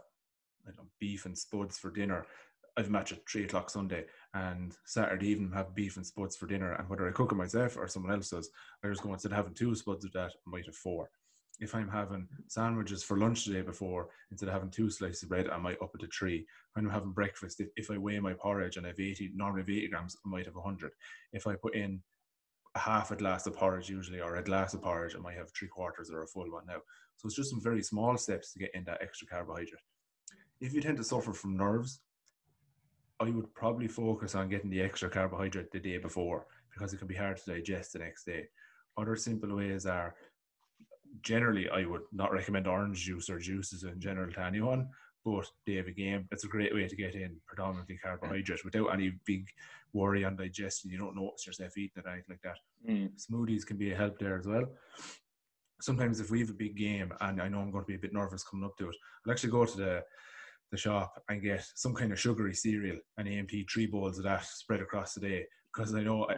[0.67, 2.25] I know, beef and spuds for dinner,
[2.77, 6.47] I've a match at three o'clock Sunday, and Saturday evening have beef and spuds for
[6.47, 6.73] dinner.
[6.73, 8.49] And whether I cook it myself or someone else does,
[8.84, 11.10] I just go instead of having two spuds of that, I might have four.
[11.62, 15.29] If I'm having sandwiches for lunch the day before, instead of having two slices of
[15.29, 16.45] bread, I might up it to three.
[16.73, 19.62] When I'm having breakfast, if, if I weigh my porridge and I have 80, normally
[19.62, 20.91] have 80 grams, I might have 100.
[21.31, 22.01] If I put in
[22.75, 25.67] half a glass of porridge usually, or a glass of porridge, I might have three
[25.67, 26.81] quarters or a full one now.
[27.17, 29.81] So it's just some very small steps to get in that extra carbohydrate.
[30.59, 32.01] If you tend to suffer from nerves,
[33.19, 37.07] I would probably focus on getting the extra carbohydrate the day before because it can
[37.07, 38.47] be hard to digest the next day.
[38.97, 40.15] Other simple ways are
[41.21, 44.89] generally I would not recommend orange juice or juices in general to anyone,
[45.25, 48.93] but day of a game, it's a great way to get in predominantly carbohydrate without
[48.93, 49.49] any big
[49.91, 50.91] worry on digestion.
[50.91, 52.59] You don't notice yourself eating it anything like that.
[52.88, 53.09] Mm.
[53.19, 54.65] Smoothies can be a help there as well.
[55.81, 57.99] Sometimes if we have a big game and I know I'm going to be a
[57.99, 60.03] bit nervous coming up to it, I'll actually go to the
[60.71, 64.43] the shop and get some kind of sugary cereal and AMP three bowls of that
[64.45, 66.38] spread across the day because I know I,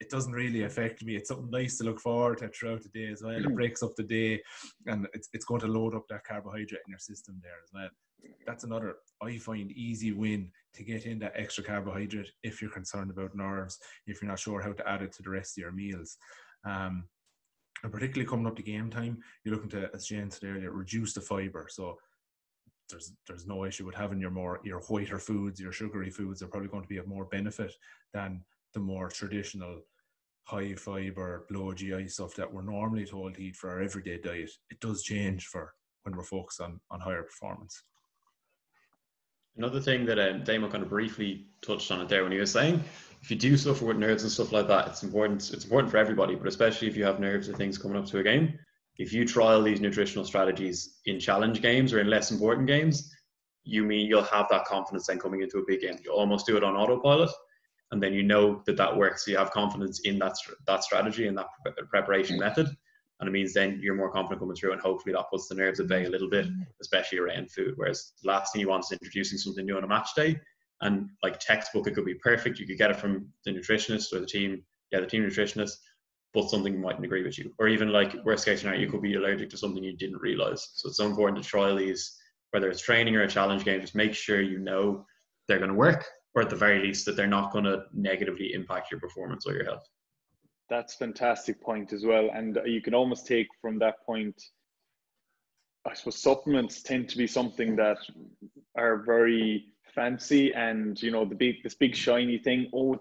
[0.00, 1.14] it doesn't really affect me.
[1.16, 3.36] It's something nice to look forward to throughout the day as well.
[3.36, 3.54] It Mm.
[3.54, 4.42] breaks up the day,
[4.86, 7.88] and it's it's going to load up that carbohydrate in your system there as well.
[8.46, 13.10] That's another I find easy win to get in that extra carbohydrate if you're concerned
[13.10, 15.72] about nerves, if you're not sure how to add it to the rest of your
[15.72, 16.16] meals.
[16.64, 17.04] Um,
[17.82, 21.14] and particularly coming up to game time, you're looking to, as Jane said earlier, reduce
[21.14, 21.66] the fiber.
[21.70, 21.98] So
[22.88, 26.48] there's there's no issue with having your more your whiter foods, your sugary foods are
[26.48, 27.74] probably going to be of more benefit
[28.12, 28.42] than
[28.74, 29.82] the more traditional
[30.44, 34.50] high fiber, low GI stuff that we're normally told to eat for our everyday diet.
[34.70, 37.82] It does change for when we're focused on on higher performance.
[39.58, 42.52] Another thing that um, Damon kind of briefly touched on it there when he was
[42.52, 42.82] saying,
[43.20, 45.52] if you do suffer with nerves and stuff like that, it's important.
[45.52, 48.18] It's important for everybody, but especially if you have nerves or things coming up to
[48.18, 48.56] a game.
[48.98, 53.12] If you trial these nutritional strategies in challenge games or in less important games,
[53.64, 55.98] you mean you'll have that confidence then coming into a big game.
[56.04, 57.30] You almost do it on autopilot,
[57.90, 59.24] and then you know that that works.
[59.24, 60.36] So you have confidence in that
[60.68, 61.46] that strategy and that
[61.90, 62.68] preparation method,
[63.20, 65.80] and it means then you're more confident coming through, and hopefully that puts the nerves
[65.80, 66.46] at bay a little bit,
[66.80, 67.74] especially around food.
[67.76, 70.38] Whereas the last thing you want is introducing something new on a match day,
[70.80, 72.58] and like textbook, it could be perfect.
[72.58, 75.72] You could get it from the nutritionist or the team, yeah, the team nutritionist,
[76.32, 79.14] but something mightn't agree with you, or even like worst case scenario, you could be
[79.14, 80.68] allergic to something you didn't realize.
[80.74, 82.16] So it's so important to try these,
[82.50, 83.80] whether it's training or a challenge game.
[83.80, 85.04] Just make sure you know
[85.48, 88.52] they're going to work, or at the very least that they're not going to negatively
[88.52, 89.82] impact your performance or your health.
[90.70, 94.40] That's fantastic point as well, and you can almost take from that point.
[95.86, 97.98] I suppose supplements tend to be something that
[98.76, 102.68] are very fancy, and you know the big this big shiny thing.
[102.74, 103.00] Oh,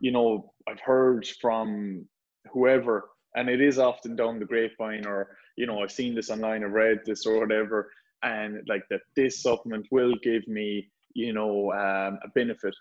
[0.00, 2.04] you know I've heard from
[2.52, 6.64] whoever, and it is often down the grapevine, or you know I've seen this online,
[6.64, 7.92] I've read this or whatever,
[8.24, 12.74] and like that this supplement will give me you know um, a benefit.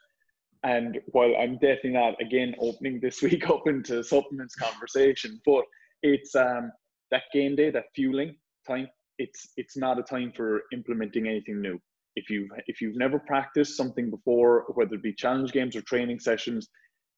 [0.64, 5.64] And while I'm definitely not again opening this week up into supplements conversation, but
[6.04, 6.72] it's um,
[7.12, 8.36] that game day, that fueling
[8.68, 8.88] time.
[9.20, 11.80] It's it's not a time for implementing anything new.
[12.16, 16.20] If you if you've never practiced something before, whether it be challenge games or training
[16.20, 16.68] sessions,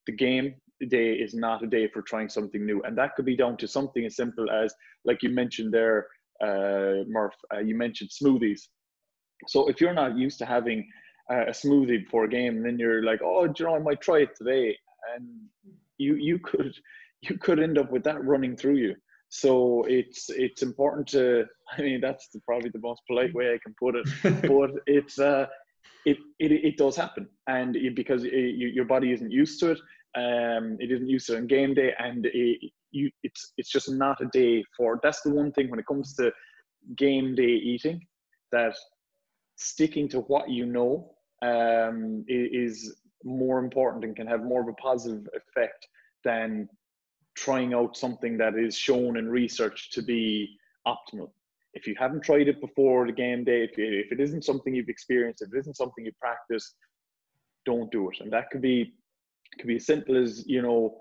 [0.06, 0.56] the game
[0.90, 3.68] day is not a day for trying something new, and that could be down to
[3.68, 4.74] something as simple as
[5.04, 6.08] like you mentioned there,
[6.42, 7.36] uh, Murph.
[7.54, 8.62] Uh, you mentioned smoothies.
[9.48, 10.88] So if you're not used to having
[11.30, 14.02] a smoothie before a game, and then you're like, oh, do you know, I might
[14.02, 14.78] try it today,
[15.16, 15.28] and
[15.98, 16.74] you you could
[17.22, 18.96] you could end up with that running through you.
[19.30, 21.46] So it's it's important to.
[21.78, 24.08] I mean, that's the, probably the most polite way I can put it,
[24.48, 25.46] but it's uh,
[26.06, 29.72] it, it it does happen, and it, because it, you, your body isn't used to
[29.72, 29.80] it,
[30.16, 33.92] um, it isn't used to it on game day, and it, you it's it's just
[33.92, 35.00] not a day for.
[35.04, 36.32] That's the one thing when it comes to
[36.98, 38.02] game day eating,
[38.52, 38.76] that
[39.58, 44.74] sticking to what you know um, is more important and can have more of a
[44.74, 45.88] positive effect
[46.24, 46.70] than
[47.36, 51.30] trying out something that is shown in research to be optimal.
[51.74, 54.90] If you haven't tried it before the game day, if, if it isn't something you've
[54.90, 56.74] experienced, if it isn't something you practice,
[57.66, 58.18] don't do it.
[58.20, 58.94] And that could be
[59.58, 60.98] could be as simple as you know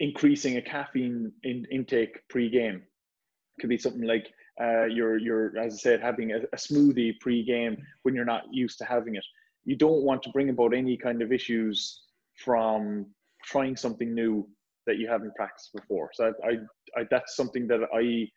[0.00, 2.76] increasing a caffeine in, intake pre-game.
[2.76, 4.28] It could be something like
[4.60, 8.78] uh, you're you're as I said having a, a smoothie pre-game when you're not used
[8.78, 9.24] to having it.
[9.68, 12.00] You don't want to bring about any kind of issues
[12.36, 13.04] from
[13.44, 14.48] trying something new
[14.86, 16.08] that you haven't practiced before.
[16.14, 16.52] So I, I,
[17.00, 18.30] I that's something that I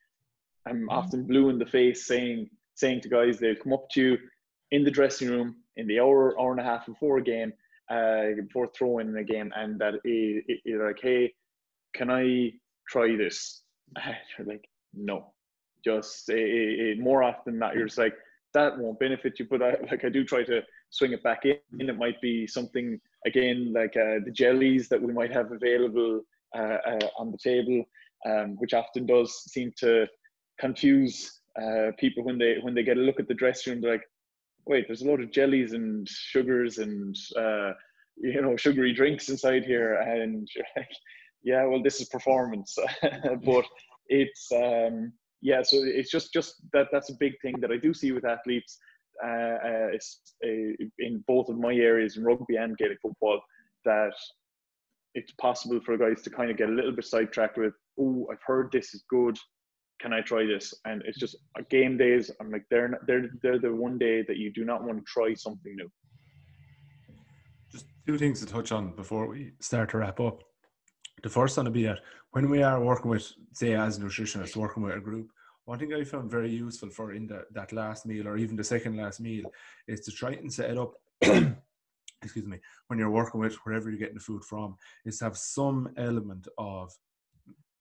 [0.70, 0.90] am mm-hmm.
[0.90, 4.18] often blue in the face saying saying to guys they'll come up to you
[4.72, 7.54] in the dressing room in the hour hour and a half before a game
[7.90, 11.34] uh, before throwing in a game and that it, it, it like hey
[11.96, 12.52] can I
[12.90, 13.62] try this?
[14.38, 15.32] you're like no,
[15.86, 18.16] just it, it, more often than not you're just like
[18.54, 19.48] that won't benefit you.
[19.50, 21.58] But I like I do try to swing it back in.
[21.80, 26.22] It might be something again like uh, the jellies that we might have available
[26.56, 27.84] uh, uh, on the table,
[28.26, 30.08] um, which often does seem to
[30.60, 33.82] confuse uh, people when they when they get a look at the dressing room.
[33.82, 34.10] They're like,
[34.66, 37.72] "Wait, there's a lot of jellies and sugars and uh,
[38.18, 40.90] you know sugary drinks inside here," and like,
[41.44, 42.78] yeah, well, this is performance,
[43.44, 43.66] but
[44.08, 45.62] it's um, yeah.
[45.64, 48.78] So it's just just that that's a big thing that I do see with athletes.
[49.24, 49.90] Uh, uh,
[50.98, 53.40] in both of my areas in rugby and Gaelic football,
[53.86, 54.14] that
[55.14, 58.42] it's possible for guys to kind of get a little bit sidetracked with, oh, I've
[58.44, 59.38] heard this is good.
[60.02, 60.74] Can I try this?
[60.86, 62.32] And it's just uh, game days.
[62.40, 65.04] I'm like, they're not, they're they're the one day that you do not want to
[65.06, 65.92] try something new.
[67.72, 70.42] Just two things to touch on before we start to wrap up.
[71.24, 72.00] The first one to be that
[72.32, 75.30] when we are working with, say, as nutritionists, working with a group,
[75.66, 78.64] one thing I found very useful for in the, that last meal or even the
[78.64, 79.46] second last meal
[79.88, 80.94] is to try and set it up
[82.24, 85.38] excuse me, when you're working with wherever you're getting the food from, is to have
[85.38, 86.92] some element of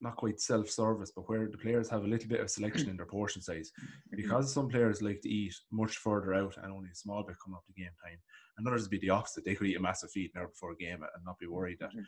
[0.03, 3.07] not quite self-service, but where the players have a little bit of selection in their
[3.07, 3.71] portion size.
[3.71, 4.17] Mm-hmm.
[4.17, 7.57] Because some players like to eat much further out and only a small bit coming
[7.57, 8.19] up to game time,
[8.57, 9.45] and others be the opposite.
[9.45, 11.79] They could eat a massive feed an hour before a game and not be worried
[11.81, 12.01] that mm-hmm.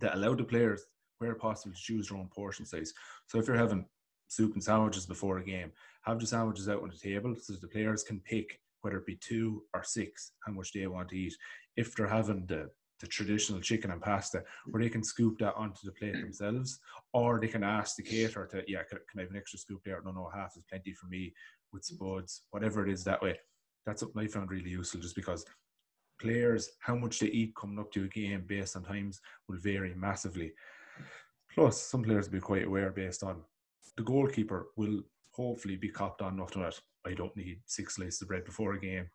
[0.00, 0.84] That allow the players
[1.18, 2.92] where possible to choose their own portion size.
[3.26, 3.86] So if you're having
[4.28, 5.72] soup and sandwiches before a game,
[6.02, 9.16] have the sandwiches out on the table so the players can pick whether it be
[9.16, 11.34] two or six how much they want to eat.
[11.76, 12.70] If they're having the
[13.00, 16.80] the traditional chicken and pasta, where they can scoop that onto the plate themselves,
[17.12, 19.82] or they can ask the caterer to, yeah, can, can I have an extra scoop
[19.84, 20.02] there?
[20.04, 21.32] No, no, half is plenty for me
[21.72, 23.38] with spuds, whatever it is that way.
[23.86, 25.44] That's what I found really useful, just because
[26.18, 29.94] players, how much they eat coming up to a game based on times will vary
[29.94, 30.52] massively.
[31.54, 33.42] Plus, some players will be quite aware based on
[33.96, 35.02] the goalkeeper will
[35.32, 38.80] hopefully be copped on nothing that I don't need six slices of bread before a
[38.80, 39.08] game.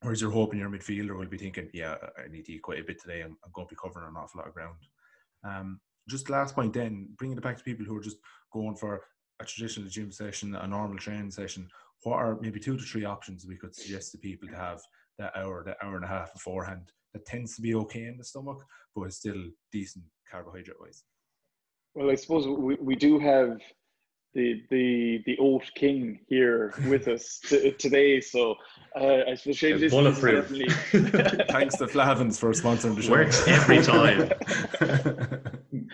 [0.00, 2.84] Whereas you're hoping your midfielder will be thinking, yeah, I need to eat quite a
[2.84, 3.22] bit today.
[3.22, 4.76] I'm, I'm going to be covering an awful lot of ground.
[5.44, 8.18] Um, just last point then, bringing it back to people who are just
[8.52, 9.02] going for
[9.40, 11.68] a traditional gym session, a normal training session,
[12.02, 14.80] what are maybe two to three options we could suggest to people to have
[15.18, 18.24] that hour, that hour and a half beforehand that tends to be okay in the
[18.24, 18.62] stomach,
[18.94, 19.42] but is still
[19.72, 21.04] decent carbohydrate wise?
[21.94, 23.60] Well, I suppose we, we do have
[24.34, 28.20] the the the old king here with us t- today.
[28.20, 28.56] So
[29.00, 30.48] uh, I suppose Shane, this bulletproof.
[31.48, 33.12] Thanks to Flahavan's for sponsoring the show.
[33.12, 34.32] Works every time.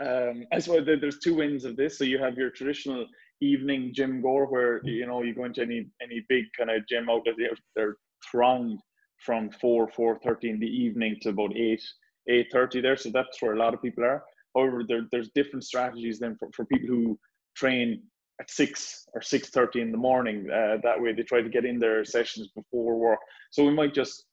[0.00, 1.98] um, I suppose there's two wings of this.
[1.98, 3.06] So you have your traditional
[3.40, 7.08] evening gym gore, where you know you go into any any big kind of gym
[7.10, 7.96] outlet, they're, they're
[8.30, 8.80] thronged
[9.24, 11.82] from four four thirty in the evening to about eight
[12.28, 12.96] eight thirty there.
[12.96, 14.24] So that's where a lot of people are.
[14.54, 17.18] However, there, there's different strategies then for, for people who
[17.54, 18.02] train
[18.40, 20.48] at six or six thirty in the morning.
[20.50, 23.20] Uh, that way, they try to get in their sessions before work.
[23.50, 24.24] So we might just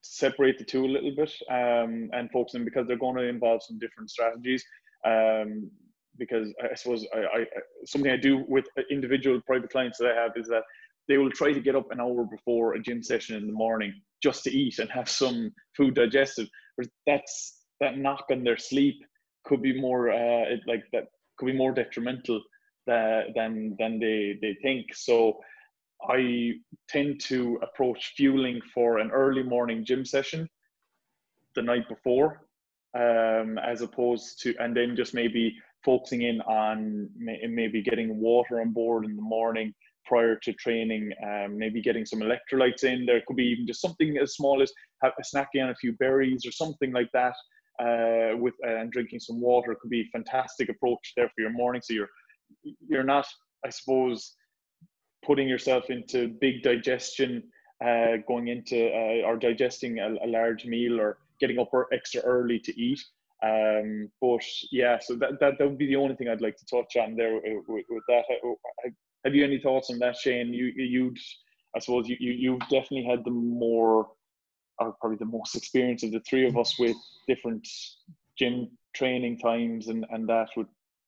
[0.00, 3.62] separate the two a little bit um, and focus them because they're going to involve
[3.62, 4.64] some different strategies.
[5.04, 5.70] Um,
[6.16, 7.46] because I suppose I, I,
[7.86, 10.62] something I do with individual private clients that I have is that
[11.08, 13.92] they will try to get up an hour before a gym session in the morning
[14.22, 16.48] just to eat and have some food digested.
[17.06, 18.96] That's that knock on their sleep
[19.44, 21.04] could be more uh, like that
[21.36, 22.40] could be more detrimental
[22.86, 24.94] than than, than they, they think.
[24.94, 25.38] So
[26.08, 26.52] I
[26.88, 30.48] tend to approach fueling for an early morning gym session
[31.54, 32.46] the night before,
[32.96, 38.72] um, as opposed to, and then just maybe focusing in on maybe getting water on
[38.72, 39.72] board in the morning
[40.04, 43.06] prior to training, um, maybe getting some electrolytes in.
[43.06, 44.72] There could be even just something as small as
[45.34, 47.34] snacking on a few berries or something like that
[47.80, 51.52] uh, with uh, and drinking some water could be a fantastic approach there for your
[51.52, 51.82] morning.
[51.84, 52.10] So you're
[52.88, 53.26] you're not,
[53.64, 54.34] I suppose,
[55.24, 57.42] putting yourself into big digestion,
[57.84, 62.60] uh, going into uh, or digesting a, a, large meal or getting up extra early
[62.60, 63.02] to eat.
[63.42, 66.66] Um, but yeah, so that, that that would be the only thing I'd like to
[66.66, 68.24] touch on there uh, with, with that.
[69.24, 70.52] Have you any thoughts on that, Shane?
[70.52, 71.18] You you'd
[71.76, 74.08] I suppose you, you you've definitely had the more
[74.80, 76.96] are probably the most experience of the three of us with
[77.28, 77.66] different
[78.38, 80.66] gym training times and and that with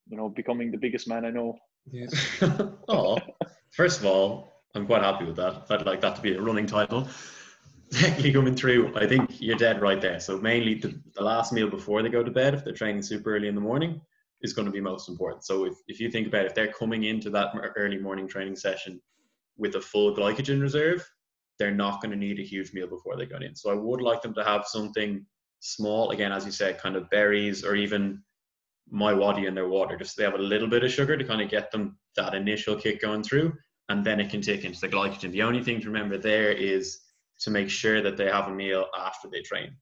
[0.08, 1.58] you know becoming the biggest man I know.
[1.90, 2.12] Yes.
[2.88, 3.18] oh,
[3.70, 5.66] first of all, I'm quite happy with that.
[5.70, 7.08] I'd like that to be a running title.
[7.92, 10.18] Technically coming through, I think you're dead right there.
[10.18, 13.36] So mainly the, the last meal before they go to bed, if they're training super
[13.36, 14.00] early in the morning,
[14.42, 15.44] is going to be most important.
[15.44, 18.56] So if, if you think about it, if they're coming into that early morning training
[18.56, 19.00] session
[19.56, 21.08] with a full glycogen reserve,
[21.58, 23.54] they're not going to need a huge meal before they go in.
[23.54, 25.24] So I would like them to have something
[25.60, 28.22] small, again, as you said, kind of berries or even
[28.92, 31.40] MiWadi in their water, just so they have a little bit of sugar to kind
[31.40, 33.52] of get them that initial kick going through,
[33.88, 35.32] and then it can take into the glycogen.
[35.32, 37.00] The only thing to remember there is
[37.40, 39.76] to make sure that they have a meal after they train.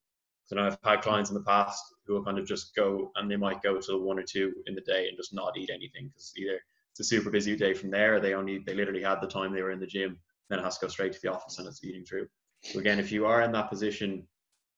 [0.46, 3.36] So I've had clients in the past who will kind of just go and they
[3.36, 6.32] might go till one or two in the day and just not eat anything because
[6.36, 9.52] either it's a super busy day from there, they only they literally had the time
[9.52, 10.18] they were in the gym
[10.48, 12.26] then it has to go straight to the office and it's eating through.
[12.62, 14.26] So again, if you are in that position,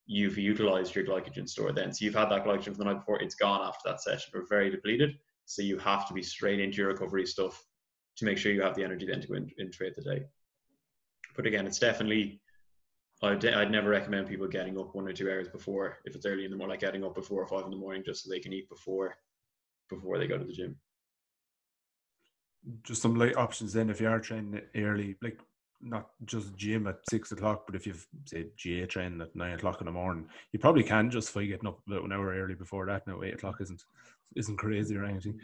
[0.07, 1.93] you've utilized your glycogen store then.
[1.93, 4.33] So you've had that glycogen from the night before, it's gone after that session.
[4.35, 5.17] We're very depleted.
[5.47, 7.65] So you have to be straight into your recovery stuff
[8.17, 10.25] to make sure you have the energy then to go in, into the day.
[11.37, 12.41] But again, it's definitely,
[13.23, 16.45] I'd, I'd never recommend people getting up one or two hours before if it's early
[16.45, 18.41] in the morning, like getting up before or five in the morning just so they
[18.41, 19.15] can eat before
[19.89, 20.77] before they go to the gym.
[22.83, 25.39] Just some light options then if you are training early, like
[25.81, 29.81] not just gym at six o'clock, but if you've say GA training at nine o'clock
[29.81, 32.87] in the morning, you probably can just justify getting up about an hour early before
[32.87, 33.07] that.
[33.07, 33.83] Now eight o'clock isn't
[34.35, 35.39] isn't crazy or anything.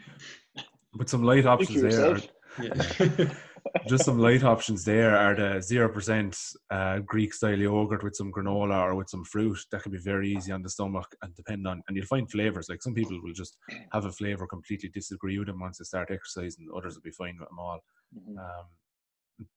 [0.93, 2.15] But some light options there.
[2.15, 2.21] Are,
[2.61, 3.33] Yeah.
[3.87, 6.37] Just some light options there are the zero percent
[6.69, 9.57] uh, Greek style yogurt with some granola or with some fruit.
[9.71, 12.67] That can be very easy on the stomach and depend on and you'll find flavors.
[12.69, 13.57] Like some people will just
[13.93, 16.67] have a flavor completely disagree with them once they start exercising.
[16.75, 17.79] Others will be fine with them all.
[18.15, 18.37] Mhm.
[18.37, 18.65] Um,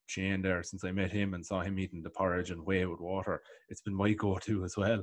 [0.06, 3.00] Shane there since I met him and saw him eating the porridge and whey with
[3.00, 3.42] water.
[3.68, 5.02] It's been my go-to as well.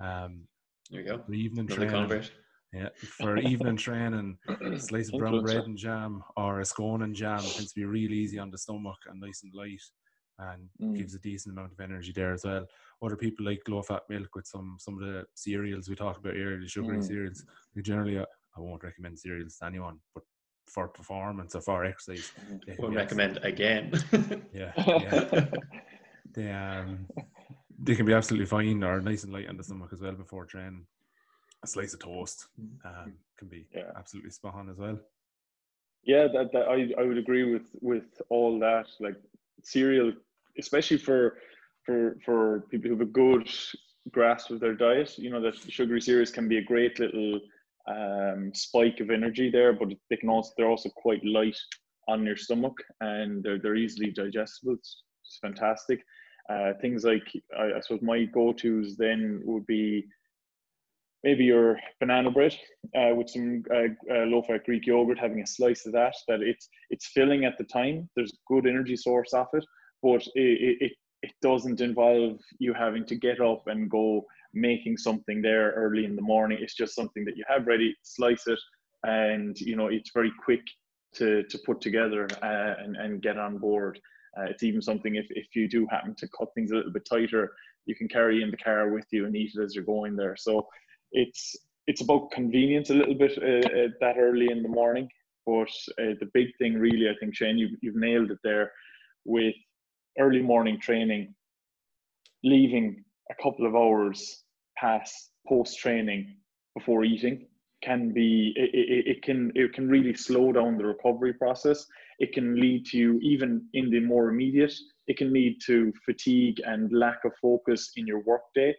[0.00, 0.46] Um,
[0.90, 1.22] There you go.
[1.22, 2.32] for evening Another training, convert.
[2.72, 2.88] Yeah,
[3.20, 7.50] for evening training, a slice of brown bread and jam or a scone and jam
[7.50, 9.82] tends to be really easy on the stomach and nice and light
[10.38, 10.94] and Mm.
[10.94, 12.66] gives a decent amount of energy there as well.
[13.02, 16.34] Other people like low fat milk with some some of the cereals we talked about
[16.34, 17.04] earlier, the sugary Mm.
[17.06, 17.42] cereals.
[17.80, 20.24] Generally, uh, I won't recommend cereals to anyone, but
[20.66, 22.30] for performance or for exercise,
[22.66, 23.92] can Won't recommend again.
[24.52, 25.46] Yeah, yeah.
[26.34, 27.08] they um
[27.78, 30.44] they can be absolutely fine or nice and light on the stomach as well before
[30.44, 30.86] training.
[31.66, 32.46] A slice of toast
[32.84, 33.90] um, can be Yeah.
[33.96, 34.98] absolutely spot on as well.
[36.04, 38.86] Yeah, that, that I, I would agree with with all that.
[39.00, 39.16] Like
[39.64, 40.12] cereal,
[40.56, 41.38] especially for
[41.84, 42.40] for for
[42.70, 43.48] people who have a good
[44.12, 47.40] grasp of their diet, you know that sugary cereals can be a great little
[47.88, 51.58] um, spike of energy there, but they can also they're also quite light
[52.06, 54.74] on your stomach and they're they're easily digestible.
[54.74, 56.00] It's, it's fantastic.
[56.48, 57.26] Uh, things like
[57.58, 60.04] I, I suppose my go tos then would be
[61.26, 62.54] maybe your banana bread
[62.96, 66.14] uh, with some uh, uh, low-fat Greek yogurt, having a slice of that.
[66.28, 68.08] That it's it's filling at the time.
[68.14, 69.66] There's good energy source off it,
[70.02, 74.24] but it it it doesn't involve you having to get up and go
[74.54, 76.58] making something there early in the morning.
[76.60, 78.60] It's just something that you have ready, slice it,
[79.02, 80.64] and you know it's very quick
[81.18, 83.98] to to put together uh, and and get on board.
[84.38, 87.08] Uh, it's even something if, if you do happen to cut things a little bit
[87.10, 87.44] tighter,
[87.86, 90.36] you can carry in the car with you and eat it as you're going there.
[90.36, 90.68] So
[91.16, 91.56] it's
[91.88, 95.08] it's about convenience a little bit uh, uh, that early in the morning.
[95.46, 98.70] But uh, the big thing, really, I think Shane, you've you've nailed it there
[99.24, 99.54] with
[100.18, 101.34] early morning training.
[102.44, 104.44] Leaving a couple of hours
[104.76, 106.36] past post training
[106.76, 107.46] before eating
[107.82, 111.86] can be it, it, it can it can really slow down the recovery process.
[112.18, 114.74] It can lead to even in the more immediate.
[115.06, 118.74] It can lead to fatigue and lack of focus in your workday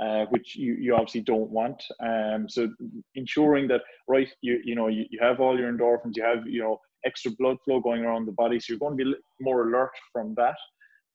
[0.00, 1.82] uh, which you, you obviously don't want.
[2.02, 2.68] Um, so
[3.14, 6.62] ensuring that right, you you know you, you have all your endorphins, you have you
[6.62, 9.92] know extra blood flow going around the body, so you're going to be more alert
[10.12, 10.56] from that.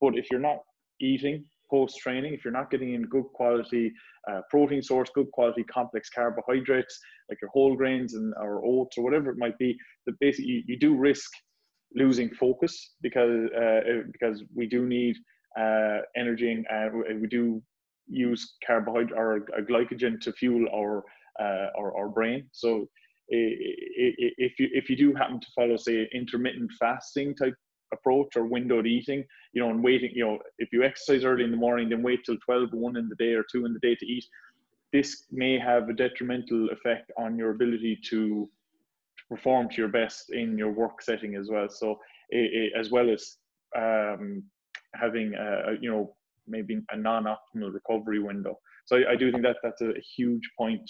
[0.02, 0.60] But if you're not
[1.02, 3.92] eating post training, if you're not getting in good quality
[4.30, 7.00] uh, protein source, good quality complex carbohydrates
[7.30, 10.64] like your whole grains and or oats or whatever it might be, that basically you,
[10.68, 11.30] you do risk
[11.96, 13.80] losing focus because uh,
[14.12, 15.16] because we do need
[15.60, 17.62] uh, energy and uh, we do
[18.10, 21.04] use carbohydrate or glycogen to fuel our
[21.40, 22.50] uh, our, our brain.
[22.52, 22.88] So
[23.30, 27.54] if you if you do happen to follow say intermittent fasting type
[27.94, 31.52] approach or windowed eating, you know, and waiting, you know, if you exercise early in
[31.52, 33.96] the morning, then wait till 12, 1 in the day or 2 in the day
[33.96, 34.26] to eat,
[34.94, 38.50] this may have a detrimental effect on your ability to
[39.28, 41.68] perform to your best in your work setting as well.
[41.70, 42.00] So,
[42.34, 43.38] i- i- as well as
[43.76, 44.44] um,
[44.96, 46.16] having, a, you know,
[46.50, 48.60] maybe a non-optimal recovery window.
[48.86, 50.90] So I, I do think that that's a huge point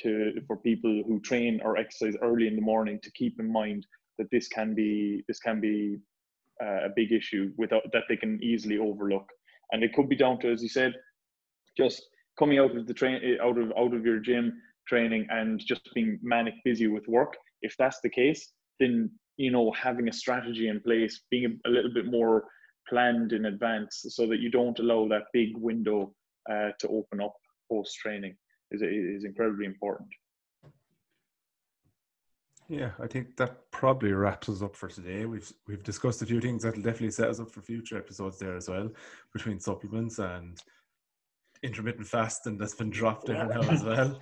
[0.00, 3.86] to for people who train or exercise early in the morning to keep in mind
[4.18, 5.98] that this can be this can be
[6.62, 9.28] uh, a big issue without that they can easily overlook,
[9.72, 10.94] and it could be down to, as you said,
[11.76, 12.02] just
[12.38, 16.18] coming out of the train out of out of your gym training and just being
[16.22, 17.36] manic busy with work.
[17.62, 21.70] If that's the case, then you know having a strategy in place, being a, a
[21.70, 22.44] little bit more
[22.88, 26.12] planned in advance so that you don't allow that big window
[26.50, 27.34] uh, to open up
[27.70, 28.36] post training
[28.70, 30.08] is, is incredibly important.
[32.68, 35.24] Yeah, I think that probably wraps us up for today.
[35.24, 38.56] We've we've discussed a few things that'll definitely set us up for future episodes there
[38.56, 38.90] as well,
[39.32, 40.60] between supplements and
[41.62, 44.20] intermittent fasting that's been dropped there now as well.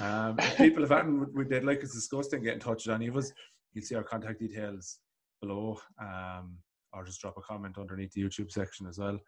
[0.00, 2.86] Um, if people have hadn't, would they'd like us to discuss, then get in touch
[2.86, 3.30] with any of us.
[3.74, 4.98] You'll see our contact details
[5.42, 6.56] below, um,
[6.92, 9.18] or just drop a comment underneath the YouTube section as well.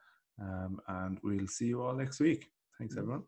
[0.40, 2.50] Um, and we'll see you all next week.
[2.78, 3.24] Thanks, everyone.